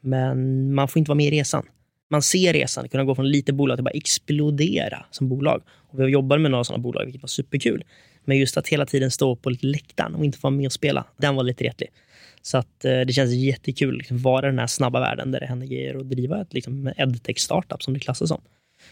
[0.02, 1.66] Men man får inte vara med i resan.
[2.10, 5.62] Man ser resan, kunna gå från lite bolag till bara explodera som bolag.
[5.70, 7.84] Och vi jobbade med några sådana bolag, vilket var superkul.
[8.26, 10.74] Men just att hela tiden stå på lite läktaren och inte få vara med och
[10.74, 11.90] spela, den var lite retlig.
[12.42, 15.46] Så att, eh, det känns jättekul att liksom, vara den här snabba världen där det
[15.46, 18.42] händer grejer och driva ett liksom, edtech-startup som det klassas som.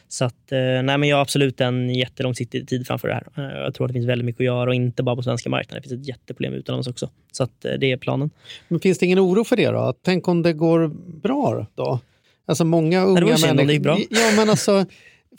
[0.07, 3.27] Så att, eh, nej, men jag har absolut en jättelångsiktig tid framför det här.
[3.37, 5.49] Eh, Jag tror att det finns väldigt mycket att göra och inte bara på svenska
[5.49, 5.81] marknaden.
[5.83, 7.09] Det finns ett jätteproblem utomlands också.
[7.31, 8.29] Så att, det är planen.
[8.67, 9.93] Men finns det ingen oro för det då?
[10.01, 10.87] Tänk om det går
[11.21, 11.99] bra då?
[12.45, 13.21] Alltså många unga
[13.79, 13.97] bra.
[14.09, 14.85] Ja, men alltså,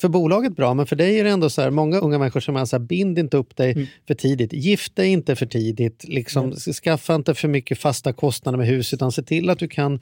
[0.01, 2.57] för bolaget bra, men för dig är det ändå så här, många unga människor som
[2.57, 3.87] är så här, bind inte upp dig Mm.
[4.07, 4.53] för tidigt.
[4.53, 6.05] Gift dig inte för tidigt.
[6.09, 10.01] Liksom, Skaffa inte för mycket fasta kostnader med hus, utan se till att du kan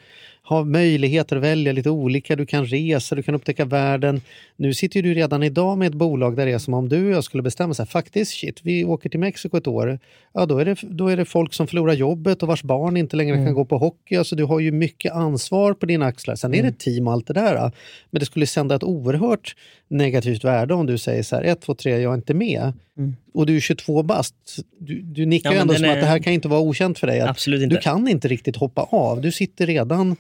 [0.48, 2.37] ha möjligheter att välja lite olika.
[2.37, 4.20] Du kan resa, du kan upptäcka världen.
[4.56, 7.12] Nu sitter du redan idag med ett bolag där det är som om du och
[7.12, 9.98] jag skulle bestämma så här, faktiskt shit, vi åker till Mexiko ett år.
[10.35, 13.16] Ja, då är det, då är det folk som förlorar jobbet och vars barn inte
[13.16, 13.46] längre Mm.
[13.46, 14.16] kan gå på hockey.
[14.16, 16.35] Alltså, du har ju mycket ansvar på dina axlar.
[16.35, 16.66] Sen är Mm.
[16.66, 17.72] det ett team och allt det där.
[18.11, 19.56] Men det skulle sända ett oerhört
[19.88, 22.72] negativt värde om du säger så här, 1, 2, 3, jag är inte med.
[22.98, 23.16] Mm.
[23.37, 24.35] Och du är 22 bast.
[24.81, 27.07] Du, du nickar Ja, ändå som att är- det här kan inte vara okänt för
[27.07, 27.20] dig.
[27.20, 27.75] Att Absolut inte.
[27.77, 29.20] du kan inte riktigt hoppa av.
[29.20, 30.16] Du sitter redan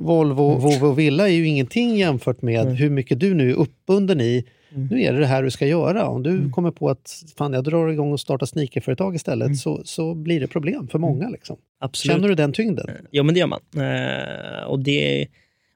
[0.00, 0.60] Volvo, Mm.
[0.62, 4.44] Volvo och Villa är ju ingenting jämfört med hur mycket du nu är uppbunden i.
[4.74, 4.86] Mm.
[4.88, 6.06] Nu är det det här du ska göra.
[6.08, 10.14] Om du kommer på att fan, jag drar igång och startar sneakerföretag istället så, så
[10.14, 11.28] blir det problem för många.
[11.28, 11.54] Liksom.
[11.56, 11.62] Mm.
[11.80, 12.14] Absolut.
[12.16, 12.86] Känner du den tyngden?
[13.10, 13.60] Jo, men det gör man.
[13.76, 15.26] Eh, och det,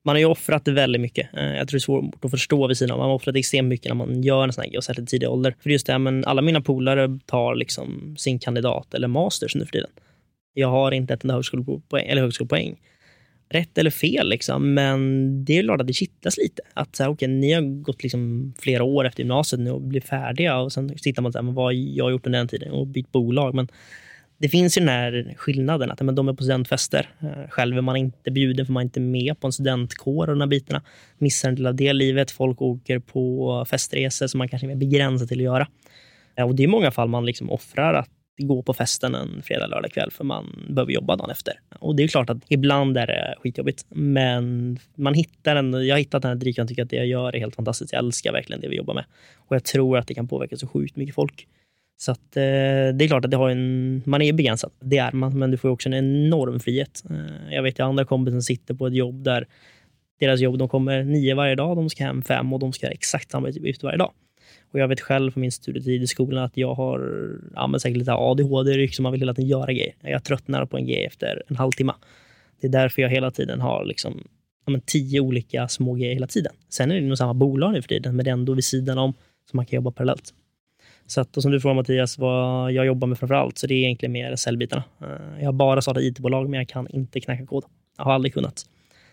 [0.05, 1.35] man har ju offrat väldigt mycket.
[1.35, 2.99] Eh, jag tror det är svårt att förstå vid sidan av.
[2.99, 5.29] Man har offrat extremt mycket när man gör en sån här grej särskilt i tidig
[5.29, 5.55] ålder.
[5.63, 9.65] För just det, här, men alla mina polare tar liksom sin kandidat eller masters nu
[9.65, 9.91] för tiden.
[10.55, 12.77] Jag har inte ett enda högskolepoäng, eller högskolepoäng.
[13.53, 16.63] Rätt eller fel, liksom, men det är klart att det kittlas lite.
[16.75, 20.09] Att så här, okay, Ni har gått liksom flera år efter gymnasiet nu och blivit
[20.09, 21.73] färdiga och sen tittar man på vad har
[22.11, 23.55] gjort under den tiden och bytt bolag.
[23.55, 23.69] Men
[24.41, 27.09] det finns ju den här skillnaden att men de är på studentfester.
[27.21, 30.33] Eh, själv är man inte bjuden för man är inte med på en studentkår och
[30.33, 30.83] de här bitarna.
[31.19, 32.31] Missar en del av det livet.
[32.31, 35.69] Folk åker på festresor som man kanske är mer begränsad till att göra.
[36.37, 39.43] Eh, och det är i många fall man liksom offrar att gå på festen en
[39.43, 41.55] fredag, lördag kväll för man behöver jobba dagen efter.
[41.79, 43.87] Och det är klart att ibland är det skitjobbigt.
[43.89, 47.37] Men man hittar en, jag har hittat den här drivkraften, tycker att det jag gör
[47.37, 47.93] är helt fantastiskt.
[47.93, 49.05] Jag älskar verkligen det vi jobbar med.
[49.37, 51.47] Och jag tror att det kan påverka så sjukt mycket folk.
[52.01, 52.43] Så att, eh,
[52.95, 54.71] det är klart att det har en, man är begränsad.
[54.81, 57.05] Det är man, men du får också en enorm frihet.
[57.11, 59.47] Eh, jag vet att andra kompisar som sitter på ett jobb där
[60.21, 62.95] deras jobb, de kommer nio varje dag, de ska hem fem och de ska göra
[62.95, 64.13] exakt samma uppgift varje dag.
[64.73, 68.13] Och jag vet själv från min studietid i skolan att jag har ja, säkert lite
[68.13, 69.95] ADHD, liksom man vill hela tiden göra grejer.
[70.01, 71.93] Jag tröttnar på en grej efter en halvtimme.
[72.61, 74.29] Det är därför jag hela tiden har liksom,
[74.67, 76.53] ja, men tio olika små grejer hela tiden.
[76.69, 78.99] Sen är det nog samma bolag nu för tiden, men det är ändå vid sidan
[78.99, 79.15] om,
[79.51, 80.35] så man kan jobba parallellt.
[81.11, 83.75] Så att, och som du frågar Mattias, vad jag jobbar med framför allt, så det
[83.75, 84.83] är egentligen mer säljbitarna.
[85.01, 87.65] Eh, Jag har bara startat IT-bolag, men jag kan inte knacka kod.
[87.97, 88.67] Jag har aldrig kunnat.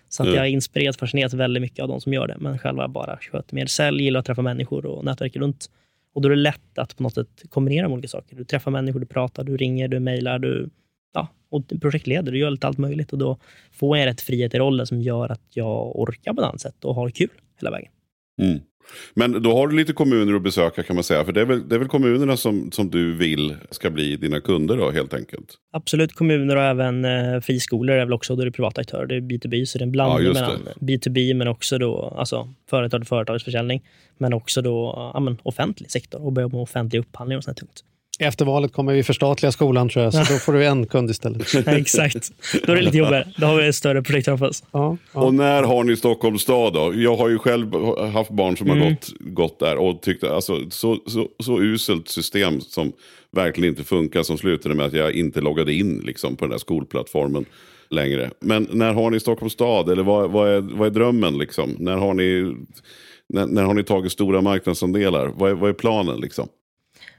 [0.09, 0.35] Så att Mm.
[0.35, 3.17] jag har inspirerat och fascinerats väldigt mycket av de som gör det, men själva bara
[3.17, 5.69] sköter mer sälj, gillar att träffa människor och nätverka runt.
[6.13, 8.35] Och då är det lätt att på något sätt kombinera de olika saker.
[8.35, 10.69] Du träffar människor, du pratar, du ringer, du mejlar, du
[11.13, 13.11] ja, och projektleder och gör lite allt möjligt.
[13.13, 13.37] Och då
[13.71, 16.85] får jag rätt frihet i rollen som gör att jag orkar på ett annat sätt
[16.85, 17.29] och har kul
[17.59, 17.91] hela vägen.
[18.37, 18.59] Mm.
[19.13, 21.25] Men då har du lite kommuner att besöka kan man säga.
[21.25, 24.39] För det är väl, det är väl kommunerna som, som du vill ska bli dina
[24.39, 25.55] kunder då helt enkelt?
[25.73, 29.05] Absolut, kommuner och även eh, friskolor är väl också då det är privata aktörer.
[29.05, 32.53] Det är B2B, så det är en blandning Ja, mellan B2B men också då, alltså
[32.69, 33.83] företag till företagsförsäljning.
[34.17, 37.83] Men också då ja, men offentlig sektor och börja med offentlig upphandling och sånt tungt.
[38.19, 41.53] Efter valet kommer vi förstatliga skolan tror jag, så då får du en kund istället.
[41.65, 42.31] Ja, exakt.
[42.65, 43.27] Då är det lite jobbigare.
[43.37, 44.63] Då har vi ett större projekt framför oss.
[44.71, 46.93] Ja, Och när har ni Stockholms stad då?
[46.95, 47.73] Jag har ju själv
[48.13, 48.89] haft barn som har Mm.
[48.89, 52.91] gått, gått där och tyckte alltså så, så, så uselt system som
[53.31, 56.57] verkligen inte funkar som slutade med att jag inte loggade in liksom, på den där
[56.57, 57.45] skolplattformen
[57.89, 58.31] längre.
[58.41, 59.89] Men när har ni Stockholms stad?
[59.89, 61.75] Eller vad, vad, är, vad är drömmen liksom?
[61.79, 62.55] När har ni,
[63.29, 65.27] när, när har ni tagit stora marknadsandelar?
[65.35, 66.47] Vad är, vad är planen liksom?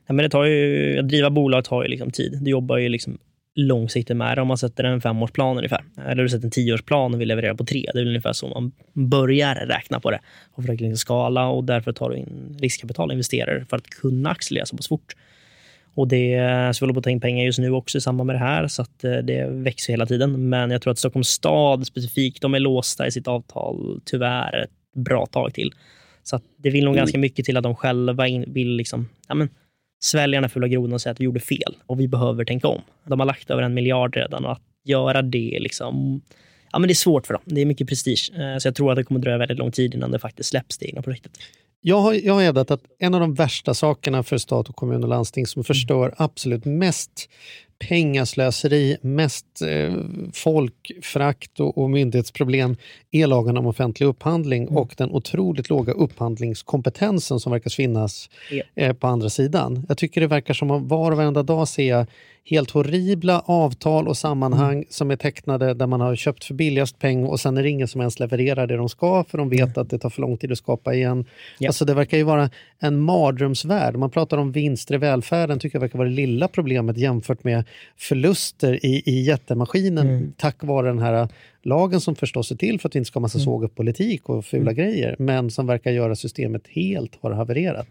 [0.09, 2.39] Ja, men det tar ju, att driva bolag tar ju liksom tid.
[2.43, 3.19] Du jobbar ju liksom
[3.55, 4.43] långsiktigt med det.
[4.43, 7.65] Om man sätter en femårsplan ungefär, eller du sätter en tioårsplan och vill leverera på
[7.65, 7.91] tre.
[7.95, 10.21] Det är ungefär så man börjar räkna på det
[10.53, 14.31] och försöker liksom skala och därför tar du in riskkapital och investerar för att kunna
[14.31, 15.15] accelerera så pass fort.
[15.95, 16.37] Och det,
[16.75, 18.41] så vi håller på att ta in pengar just nu också i samband med det
[18.41, 20.49] här, så eh, det växer hela tiden.
[20.49, 24.71] Men jag tror att Stockholms stad specifikt, de är låsta i sitt avtal tyvärr ett
[25.05, 25.73] bra tag till.
[26.23, 29.49] Så det vill nog ganska mycket till att de själva in, vill liksom, ja men,
[30.01, 32.69] svälja den här fula grodan och säga att vi gjorde fel och vi behöver tänka
[32.69, 32.83] om.
[33.05, 36.21] De har lagt över en miljard redan och att göra det liksom,
[36.73, 37.43] ja men det är svårt för dem.
[37.45, 38.31] Det är mycket prestige.
[38.35, 40.79] Eh, så jag tror att det kommer dröja väldigt lång tid innan det faktiskt släpps,
[40.79, 41.33] det egna projektet.
[41.81, 45.03] Jag har, jag har hävdat att en av de värsta sakerna för stat och kommun
[45.03, 47.31] och landsting som förstör absolut mest
[47.79, 49.95] pengaslöseri, mest eh,
[50.33, 52.77] folkfrakt och, och myndighetsproblem
[53.11, 58.63] är lagen om offentlig upphandling och den otroligt låga upphandlingskompetensen som verkar finnas Ja.
[58.75, 59.85] eh, på andra sidan.
[59.89, 62.07] Jag tycker det verkar som att var och varenda dag ser jag
[62.51, 67.25] helt horribla avtal och sammanhang som är tecknade där man har köpt för billigast peng
[67.25, 69.91] och sen är det ingen som ens levererar det de ska för de vet att
[69.91, 71.25] det tar för lång tid att skapa igen.
[71.59, 71.69] Ja.
[71.69, 73.97] Alltså det verkar ju vara en mardrömsvärld.
[73.97, 77.65] Man pratar om vinster i välfärden, tycker jag verkar vara det lilla problemet jämfört med
[77.97, 81.29] förluster i, i jättemaskinen tack vare den här
[81.69, 84.45] lagen som förstås är till för att vi inte ska ha massa såg politik och
[84.45, 87.87] fula grejer, men som verkar göra systemet helt har havererat.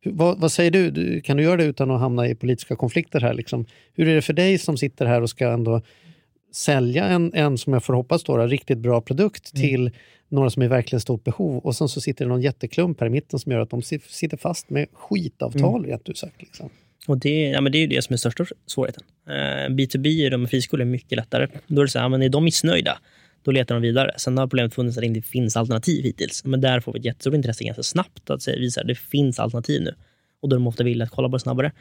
[0.00, 0.90] Hur, vad, vad säger du?
[0.90, 1.20] du?
[1.20, 3.34] Kan du göra det utan att hamna i politiska konflikter här?
[3.34, 3.66] Liksom?
[3.94, 5.80] Hur är det för dig som sitter här och ska ändå
[6.52, 9.90] sälja en, en som jag får hoppas då, riktigt bra produkt till
[10.28, 13.10] några som är verkligen stort behov och sen så sitter det någon jätteklump här i
[13.10, 16.42] mitten som gör att de si- sitter fast med skitavtal rent ut sagt.
[16.42, 16.68] Liksom.
[17.06, 19.02] Och det, ja, men det är ju det som är största svårigheten.
[19.28, 20.06] Eh, B2B
[20.44, 21.48] i friskolor är mycket lättare.
[21.66, 22.98] Då är det så här, men är de missnöjda,
[23.42, 24.14] då letar de vidare.
[24.16, 26.44] Sen har problemet funnits att det inte finns alternativ hittills.
[26.44, 29.82] Men där får vi ett jättestort intresse ganska snabbt att visa att det finns alternativ
[29.82, 29.94] nu.
[30.40, 31.72] Och då är de ofta villiga att kolla på det snabbare.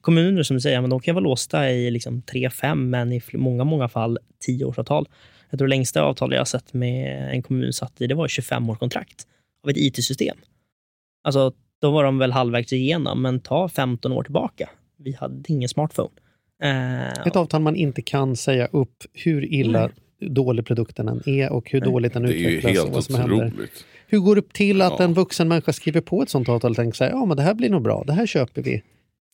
[0.00, 3.22] Kommuner som du säger, ja, men de kan vara låsta i liksom 3-5, men i
[3.32, 4.18] många, många fall
[4.48, 5.06] 10-årsavtal.
[5.50, 8.28] Jag tror det längsta avtal jag har sett med en kommun satt i, det var
[8.28, 9.26] 25 års kontrakt
[9.64, 10.36] av ett IT-system.
[11.24, 14.68] Alltså, då var de väl halvvägs igenom, men ta 15 år tillbaka.
[14.96, 16.10] Vi hade ingen smartphone.
[16.62, 19.90] Eh, Ett avtal man inte kan säga upp hur illa
[20.20, 23.04] dålig produkten än är och hur dåligt den Det är ju utvecklas och helt vad
[23.04, 23.46] som händer.
[23.46, 23.84] otroligt.
[24.06, 25.04] Hur går det till att Ja.
[25.04, 27.42] en vuxen människa skriver på ett sånt avtal och tänker så här, ja men det
[27.42, 28.82] här blir nog bra, det här köper vi.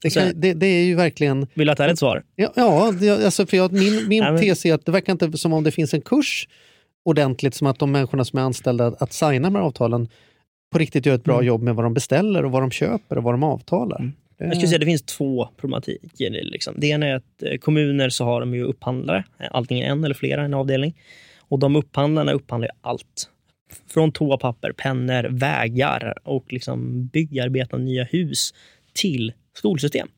[0.03, 1.47] Det, kan, det, det är ju verkligen...
[1.55, 2.23] vill du ha ett ärligt svar?
[2.37, 5.39] Ja, ja det, alltså för jag, min, min Nej, tes är att det verkar inte
[5.39, 6.49] som om det finns en kurs
[7.05, 10.09] ordentligt som att de människorna som är anställda att signa de här avtalen
[10.71, 11.47] på riktigt gör ett bra Mm.
[11.47, 13.99] jobb med vad de beställer och vad de köper och vad de avtalar.
[14.01, 14.13] Mm.
[14.39, 16.31] Det- Jag skulle säga det finns två problematiker.
[16.31, 16.75] Liksom.
[16.79, 20.15] Det ena är att eh, kommuner så har de ju upphandlare, eh, antingen en eller
[20.15, 20.95] flera, en avdelning.
[21.39, 23.31] Och de upphandlarna upphandlar allt.
[23.89, 28.55] Från toapapper, pennor, vägar och liksom byggarbeten av nya hus
[28.93, 30.09] till skolsystem.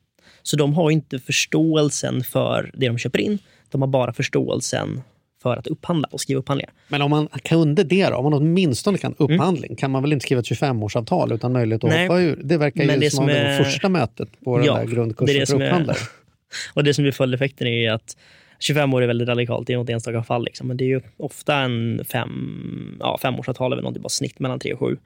[0.42, 3.38] Så de har inte förståelsen för det de köper in.
[3.70, 5.00] De har bara förståelsen
[5.42, 6.72] för att upphandla och skriva upphandlingar.
[6.88, 10.22] Men om man kunde det då, om man åtminstone kan upphandling, kan man väl inte
[10.22, 11.98] skriva ett 25-årsavtal utan möjlighet att Mm.
[11.98, 12.09] Nej.
[12.09, 12.40] hoppa ur?
[12.44, 14.64] Det verkar Men ju det som, som om det är- var första mötet på Ja,
[14.64, 15.96] den där det är grundkursen det för som är- upphandlare.
[16.74, 18.16] Och det som blir följdeffekten är ju att
[18.59, 20.44] 25 år är väldigt radikalt, det är något enstaka fall.
[20.44, 20.68] Liksom.
[20.68, 24.38] Men det är ju ofta en fem, ja, femårsavtal, eller något, det är bara snitt
[24.38, 24.96] mellan 3 och 7.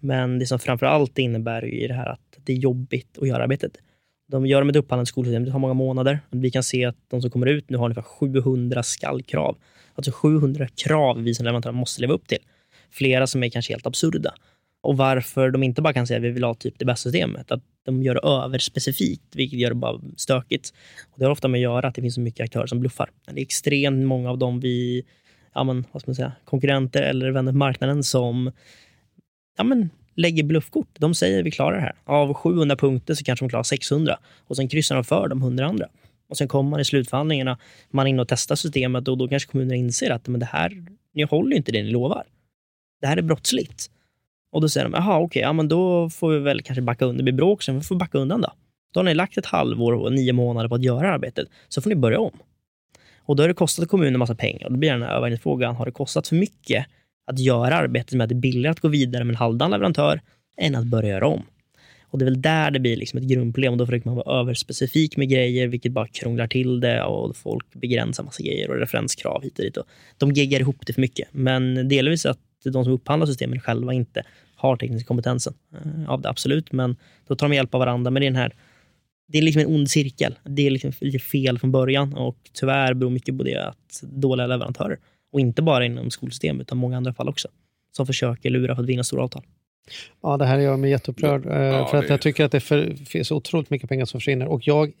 [0.00, 3.42] Men det som framför allt innebär ju det här att det är jobbigt att göra
[3.42, 3.72] arbetet.
[4.30, 6.18] De gör med ett upphandlat skolsystem, det tar många månader.
[6.30, 9.56] Vi kan se att de som kommer ut nu har ungefär 700 skallkrav.
[9.94, 12.38] Alltså 700 krav vi som leverantörer måste leva upp till.
[12.90, 14.34] Flera som är kanske helt absurda.
[14.82, 17.50] Och varför de inte bara kan säga att vi vill ha typ det bästa systemet.
[17.50, 20.74] Att de gör det överspecifikt, vilket gör det bara stökigt.
[21.10, 23.10] Och det har ofta med att göra att det finns så mycket aktörer som bluffar.
[23.26, 25.04] Det är extremt många av dem vi,
[25.54, 28.52] ja men, vad ska man säga, konkurrenter eller vänner på marknaden som
[29.56, 30.88] ja men, lägger bluffkort.
[30.98, 31.94] De säger att vi klarar det här.
[32.04, 35.66] Av 700 punkter så kanske de klarar 600 och sen kryssar de för de 100
[35.66, 35.88] andra.
[36.28, 37.58] Och sen kommer man i slutförhandlingarna,
[37.90, 40.86] man är inne och testar systemet och då kanske kommunen inser att men det här,
[41.14, 42.24] ni håller ju inte det ni lovar.
[43.00, 43.90] Det här är brottsligt.
[44.52, 47.16] Och då säger de, jaha okej, ja, men då får vi väl kanske backa undan.
[47.16, 48.52] Det blir bråk, sen får backa undan då.
[48.92, 51.48] Då har ni lagt ett halvår och nio månader på att göra arbetet.
[51.68, 52.32] Så får ni börja om.
[53.26, 54.66] Och då har det kostat kommunen en massa pengar.
[54.66, 56.86] Och då blir den här övervägandefrågan, har det kostat för mycket
[57.26, 60.20] att göra arbetet med att det är billigare att gå vidare med en halvdan leverantör
[60.56, 61.42] än att börja göra om?
[62.14, 63.72] Och Det är väl där det blir liksom ett grundproblem.
[63.72, 67.74] Och då försöker man vara överspecifik med grejer, vilket bara krånglar till det och folk
[67.74, 69.76] begränsar massa grejer och referenskrav hit och dit.
[69.76, 69.86] Och
[70.18, 71.28] de geggar ihop det för mycket.
[71.32, 74.22] Men delvis att de som upphandlar systemen själva inte
[74.54, 76.72] har teknisk kompetensen eh, av det, absolut.
[76.72, 76.96] Men
[77.28, 78.10] då tar de hjälp av varandra.
[78.10, 78.54] Men det är den här
[79.28, 80.34] det är liksom en ond cirkel.
[80.44, 84.46] Det är liksom lite fel från början och tyvärr beror mycket på det att dåliga
[84.46, 84.98] leverantörer,
[85.32, 87.48] och inte bara inom skolsystem utan många andra fall också,
[87.96, 89.42] som försöker lura för att vinna stora avtal.
[90.22, 91.46] Ja, det här gör mig jätteupprörd.
[91.46, 94.46] eh, Ja, för att jag tycker att det för, finns otroligt mycket pengar som försvinner.
[94.46, 94.92] Och jag,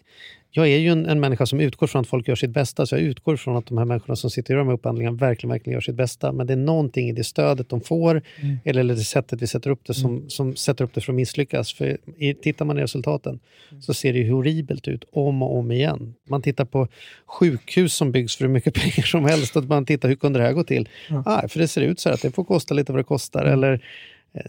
[0.50, 2.86] jag är ju en, en människa som utgår från att folk gör sitt bästa.
[2.86, 5.50] Så jag utgår från att de här människorna som sitter gör de här upphandlingarna verkligen,
[5.50, 6.32] verkligen gör sitt bästa.
[6.32, 8.22] Men det är någonting i det stödet de får,
[8.64, 11.72] eller det sättet vi sätter upp det, som, som sätter upp det för att misslyckas.
[11.72, 13.40] För i, tittar man i resultaten
[13.80, 16.14] så ser det ju horribelt ut om och om igen.
[16.28, 16.88] Man tittar på
[17.26, 20.44] sjukhus som byggs för hur mycket pengar som helst och man tittar hur kunde det
[20.44, 20.88] här gå till?
[21.24, 23.44] Ah, för det ser ut så här att det får kosta lite vad det kostar.
[23.44, 23.80] Eller Eh,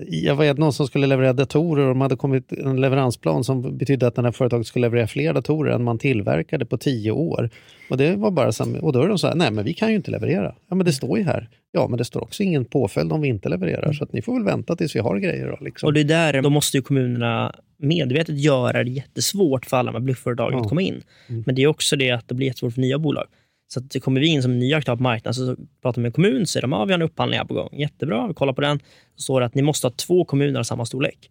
[0.07, 4.07] Jag vet någon som skulle leverera datorer och de hade kommit en leveransplan som betydde
[4.07, 7.49] att det här företaget skulle leverera fler datorer än man tillverkade på tio år.
[7.89, 9.89] Och det var bara så, och då är de så här, nej men vi kan
[9.89, 10.55] ju inte leverera.
[10.69, 11.49] Ja men det står ju här.
[11.71, 14.33] Ja men det står också ingen påföljd om vi inte levererar så att ni får
[14.33, 15.47] väl vänta tills vi har grejer.
[15.47, 15.87] Då, liksom.
[15.87, 20.03] Och det är där, då måste ju kommunerna medvetet göra det jättesvårt för alla med
[20.03, 20.61] blufföretag Ja.
[20.61, 21.01] att komma in.
[21.45, 23.25] Men det är också det att det blir jättesvårt för nya bolag.
[23.67, 26.13] Så att kommer vi in som nya aktörer på marknaden, så pratar vi med en
[26.13, 27.69] kommun, säger de att vi har en upphandling här på gång.
[27.79, 28.79] Jättebra, vi kollar på den.
[29.15, 31.29] Så står det att ni måste ha två kommuner av samma storlek.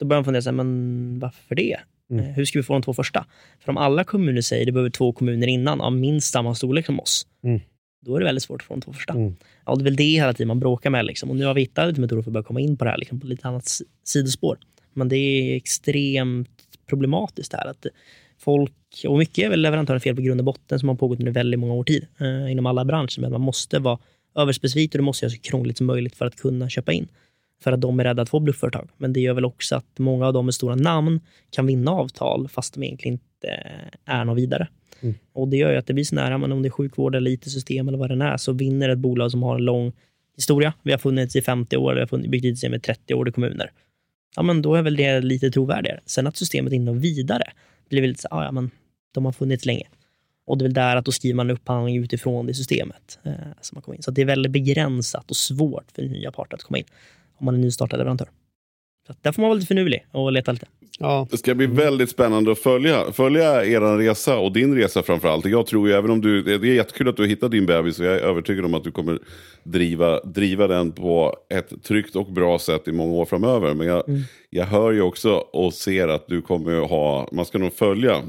[0.00, 1.76] Då börjar man fundera, så här, men varför det?
[2.10, 2.24] Mm.
[2.24, 3.26] Eh, Hur ska vi få de två första?
[3.60, 6.86] För om alla kommuner säger att det behöver två kommuner innan av minst samma storlek
[6.86, 7.60] som oss, Mm.
[8.06, 9.12] då är det väldigt svårt att få de två första.
[9.12, 9.36] Mm.
[9.66, 11.06] Ja, det är väl det hela tiden man bråkar med.
[11.06, 11.30] Liksom.
[11.30, 12.98] Och nu har vi hittat lite metoder för att börja komma in på det här
[12.98, 14.58] liksom, på lite annat si- sidospår.
[14.92, 16.48] Men det är extremt
[16.86, 17.66] problematiskt här.
[17.66, 17.86] Att
[18.46, 21.32] folk, och mycket är väl leverantören fel på grund och botten som har pågått under
[21.32, 23.20] väldigt många år tid eh, inom alla branscher.
[23.20, 23.98] Men man måste vara
[24.36, 27.08] överspecifik och det måste göra så krångligt som möjligt för att kunna köpa in.
[27.62, 28.88] För att de är rädda att få blufföretag.
[28.96, 31.20] Men det gör väl också att många av dem med stora namn
[31.50, 33.48] kan vinna avtal fast de egentligen inte
[34.04, 34.68] är något vidare.
[35.00, 35.14] Mm.
[35.32, 37.30] Och Det gör ju att det blir så nära, men om det är sjukvård eller
[37.30, 39.92] IT-system eller vad det är, så vinner ett bolag som har en lång
[40.36, 40.72] historia.
[40.82, 43.32] Vi har funnits i 50 år, vi har funnits- byggt IT-system i 30 år i
[43.32, 43.70] kommuner.
[44.36, 46.00] Ja, men då är väl det lite trovärdigare.
[46.06, 47.44] Sen att systemet inte når vidare
[47.88, 48.70] blir väl lite så, ah, ja, men
[49.12, 49.88] de har funnits länge.
[50.46, 53.32] Och det är väl där att då skriver man en upphandling utifrån det systemet eh,
[53.60, 54.02] som man kommer in.
[54.02, 56.84] Så att det är väldigt begränsat och svårt för nya parter att komma in
[57.36, 58.28] om man är nystartad leverantör.
[59.06, 60.66] Så där får man vara lite finurlig och leta lite.
[60.98, 65.46] Ja, Det ska bli väldigt spännande att följa, följa er resa och din resa framförallt.
[65.46, 68.04] Jag tror ju, även om du, det är jättekul att du hittat din bebis och
[68.06, 69.18] jag är övertygad om att du kommer
[69.62, 73.74] driva, driva den på ett tryggt och bra sätt i många år framöver.
[73.74, 74.02] Men jag,
[74.50, 78.22] jag hör ju också och ser att du kommer att ha, man ska nog följa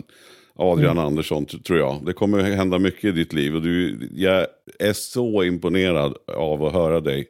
[0.55, 2.05] Adrian Andersson tr- tror jag.
[2.05, 4.45] Det kommer hända mycket i ditt liv och du, jag
[4.79, 7.27] är så imponerad av att höra dig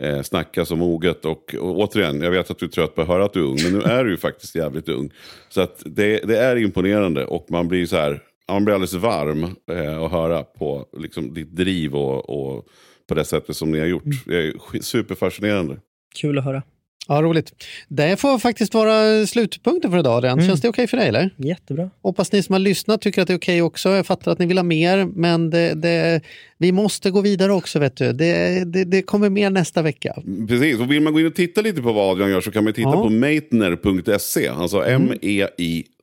[0.00, 1.24] eh, snacka så moget.
[1.24, 3.44] Och, och återigen, jag vet att du är trött på att höra att du är
[3.44, 5.10] ung, men nu är du ju faktiskt jävligt ung.
[5.48, 9.44] Så att det, det är imponerande och man blir så här, man blir alldeles varm
[9.72, 12.66] eh, att höra på liksom, ditt driv och, och
[13.08, 14.04] på det sättet som ni har gjort.
[14.26, 15.76] Det är superfascinerande.
[16.20, 16.62] Kul att höra.
[17.08, 17.52] Ja, roligt.
[17.88, 20.16] Det får faktiskt vara slutpunkten för idag.
[20.16, 20.38] Adrian.
[20.38, 20.48] Mm.
[20.48, 21.08] Känns det okej för dig?
[21.08, 21.30] eller?
[21.36, 21.90] Jättebra.
[22.02, 23.88] Hoppas ni som har lyssnat tycker att det är okej också.
[23.88, 26.20] Jag fattar att ni vill ha mer, men det, det,
[26.58, 27.78] vi måste gå vidare också.
[27.78, 28.12] Vet du.
[28.12, 30.14] Det, det, det kommer mer nästa vecka.
[30.48, 32.64] Precis, och vill man gå in och titta lite på vad Adrian gör så kan
[32.64, 33.02] man titta Ja.
[33.02, 34.48] på matener.se.
[34.48, 34.84] Alltså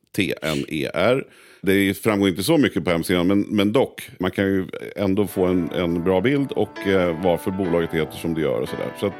[0.08, 1.24] M-E-I-T-N-E-R.
[1.62, 4.08] Det framgår inte så mycket på hemsidan, men, men dock.
[4.20, 8.34] Man kan ju ändå få en, en bra bild och eh, varför bolaget heter som
[8.34, 8.92] det gör och sådär.
[9.00, 9.14] Så att,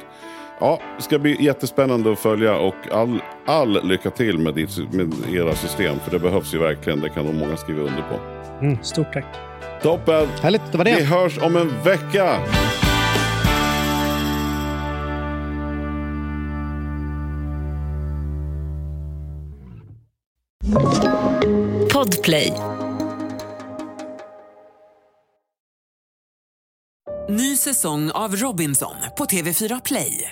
[0.59, 5.13] ja, det ska bli jättespännande att följa och all, all lycka till med, ditt, med
[5.33, 5.99] era system.
[5.99, 8.19] För det behövs ju verkligen, det kan nog många skriva under på.
[8.83, 9.25] Stort tack.
[9.81, 10.27] Toppen!
[10.41, 10.95] Härligt, det var det.
[10.95, 12.39] Vi hörs om en vecka!
[21.93, 22.53] Podplay.
[27.29, 30.31] Ny säsong av Robinson på TV4 Play.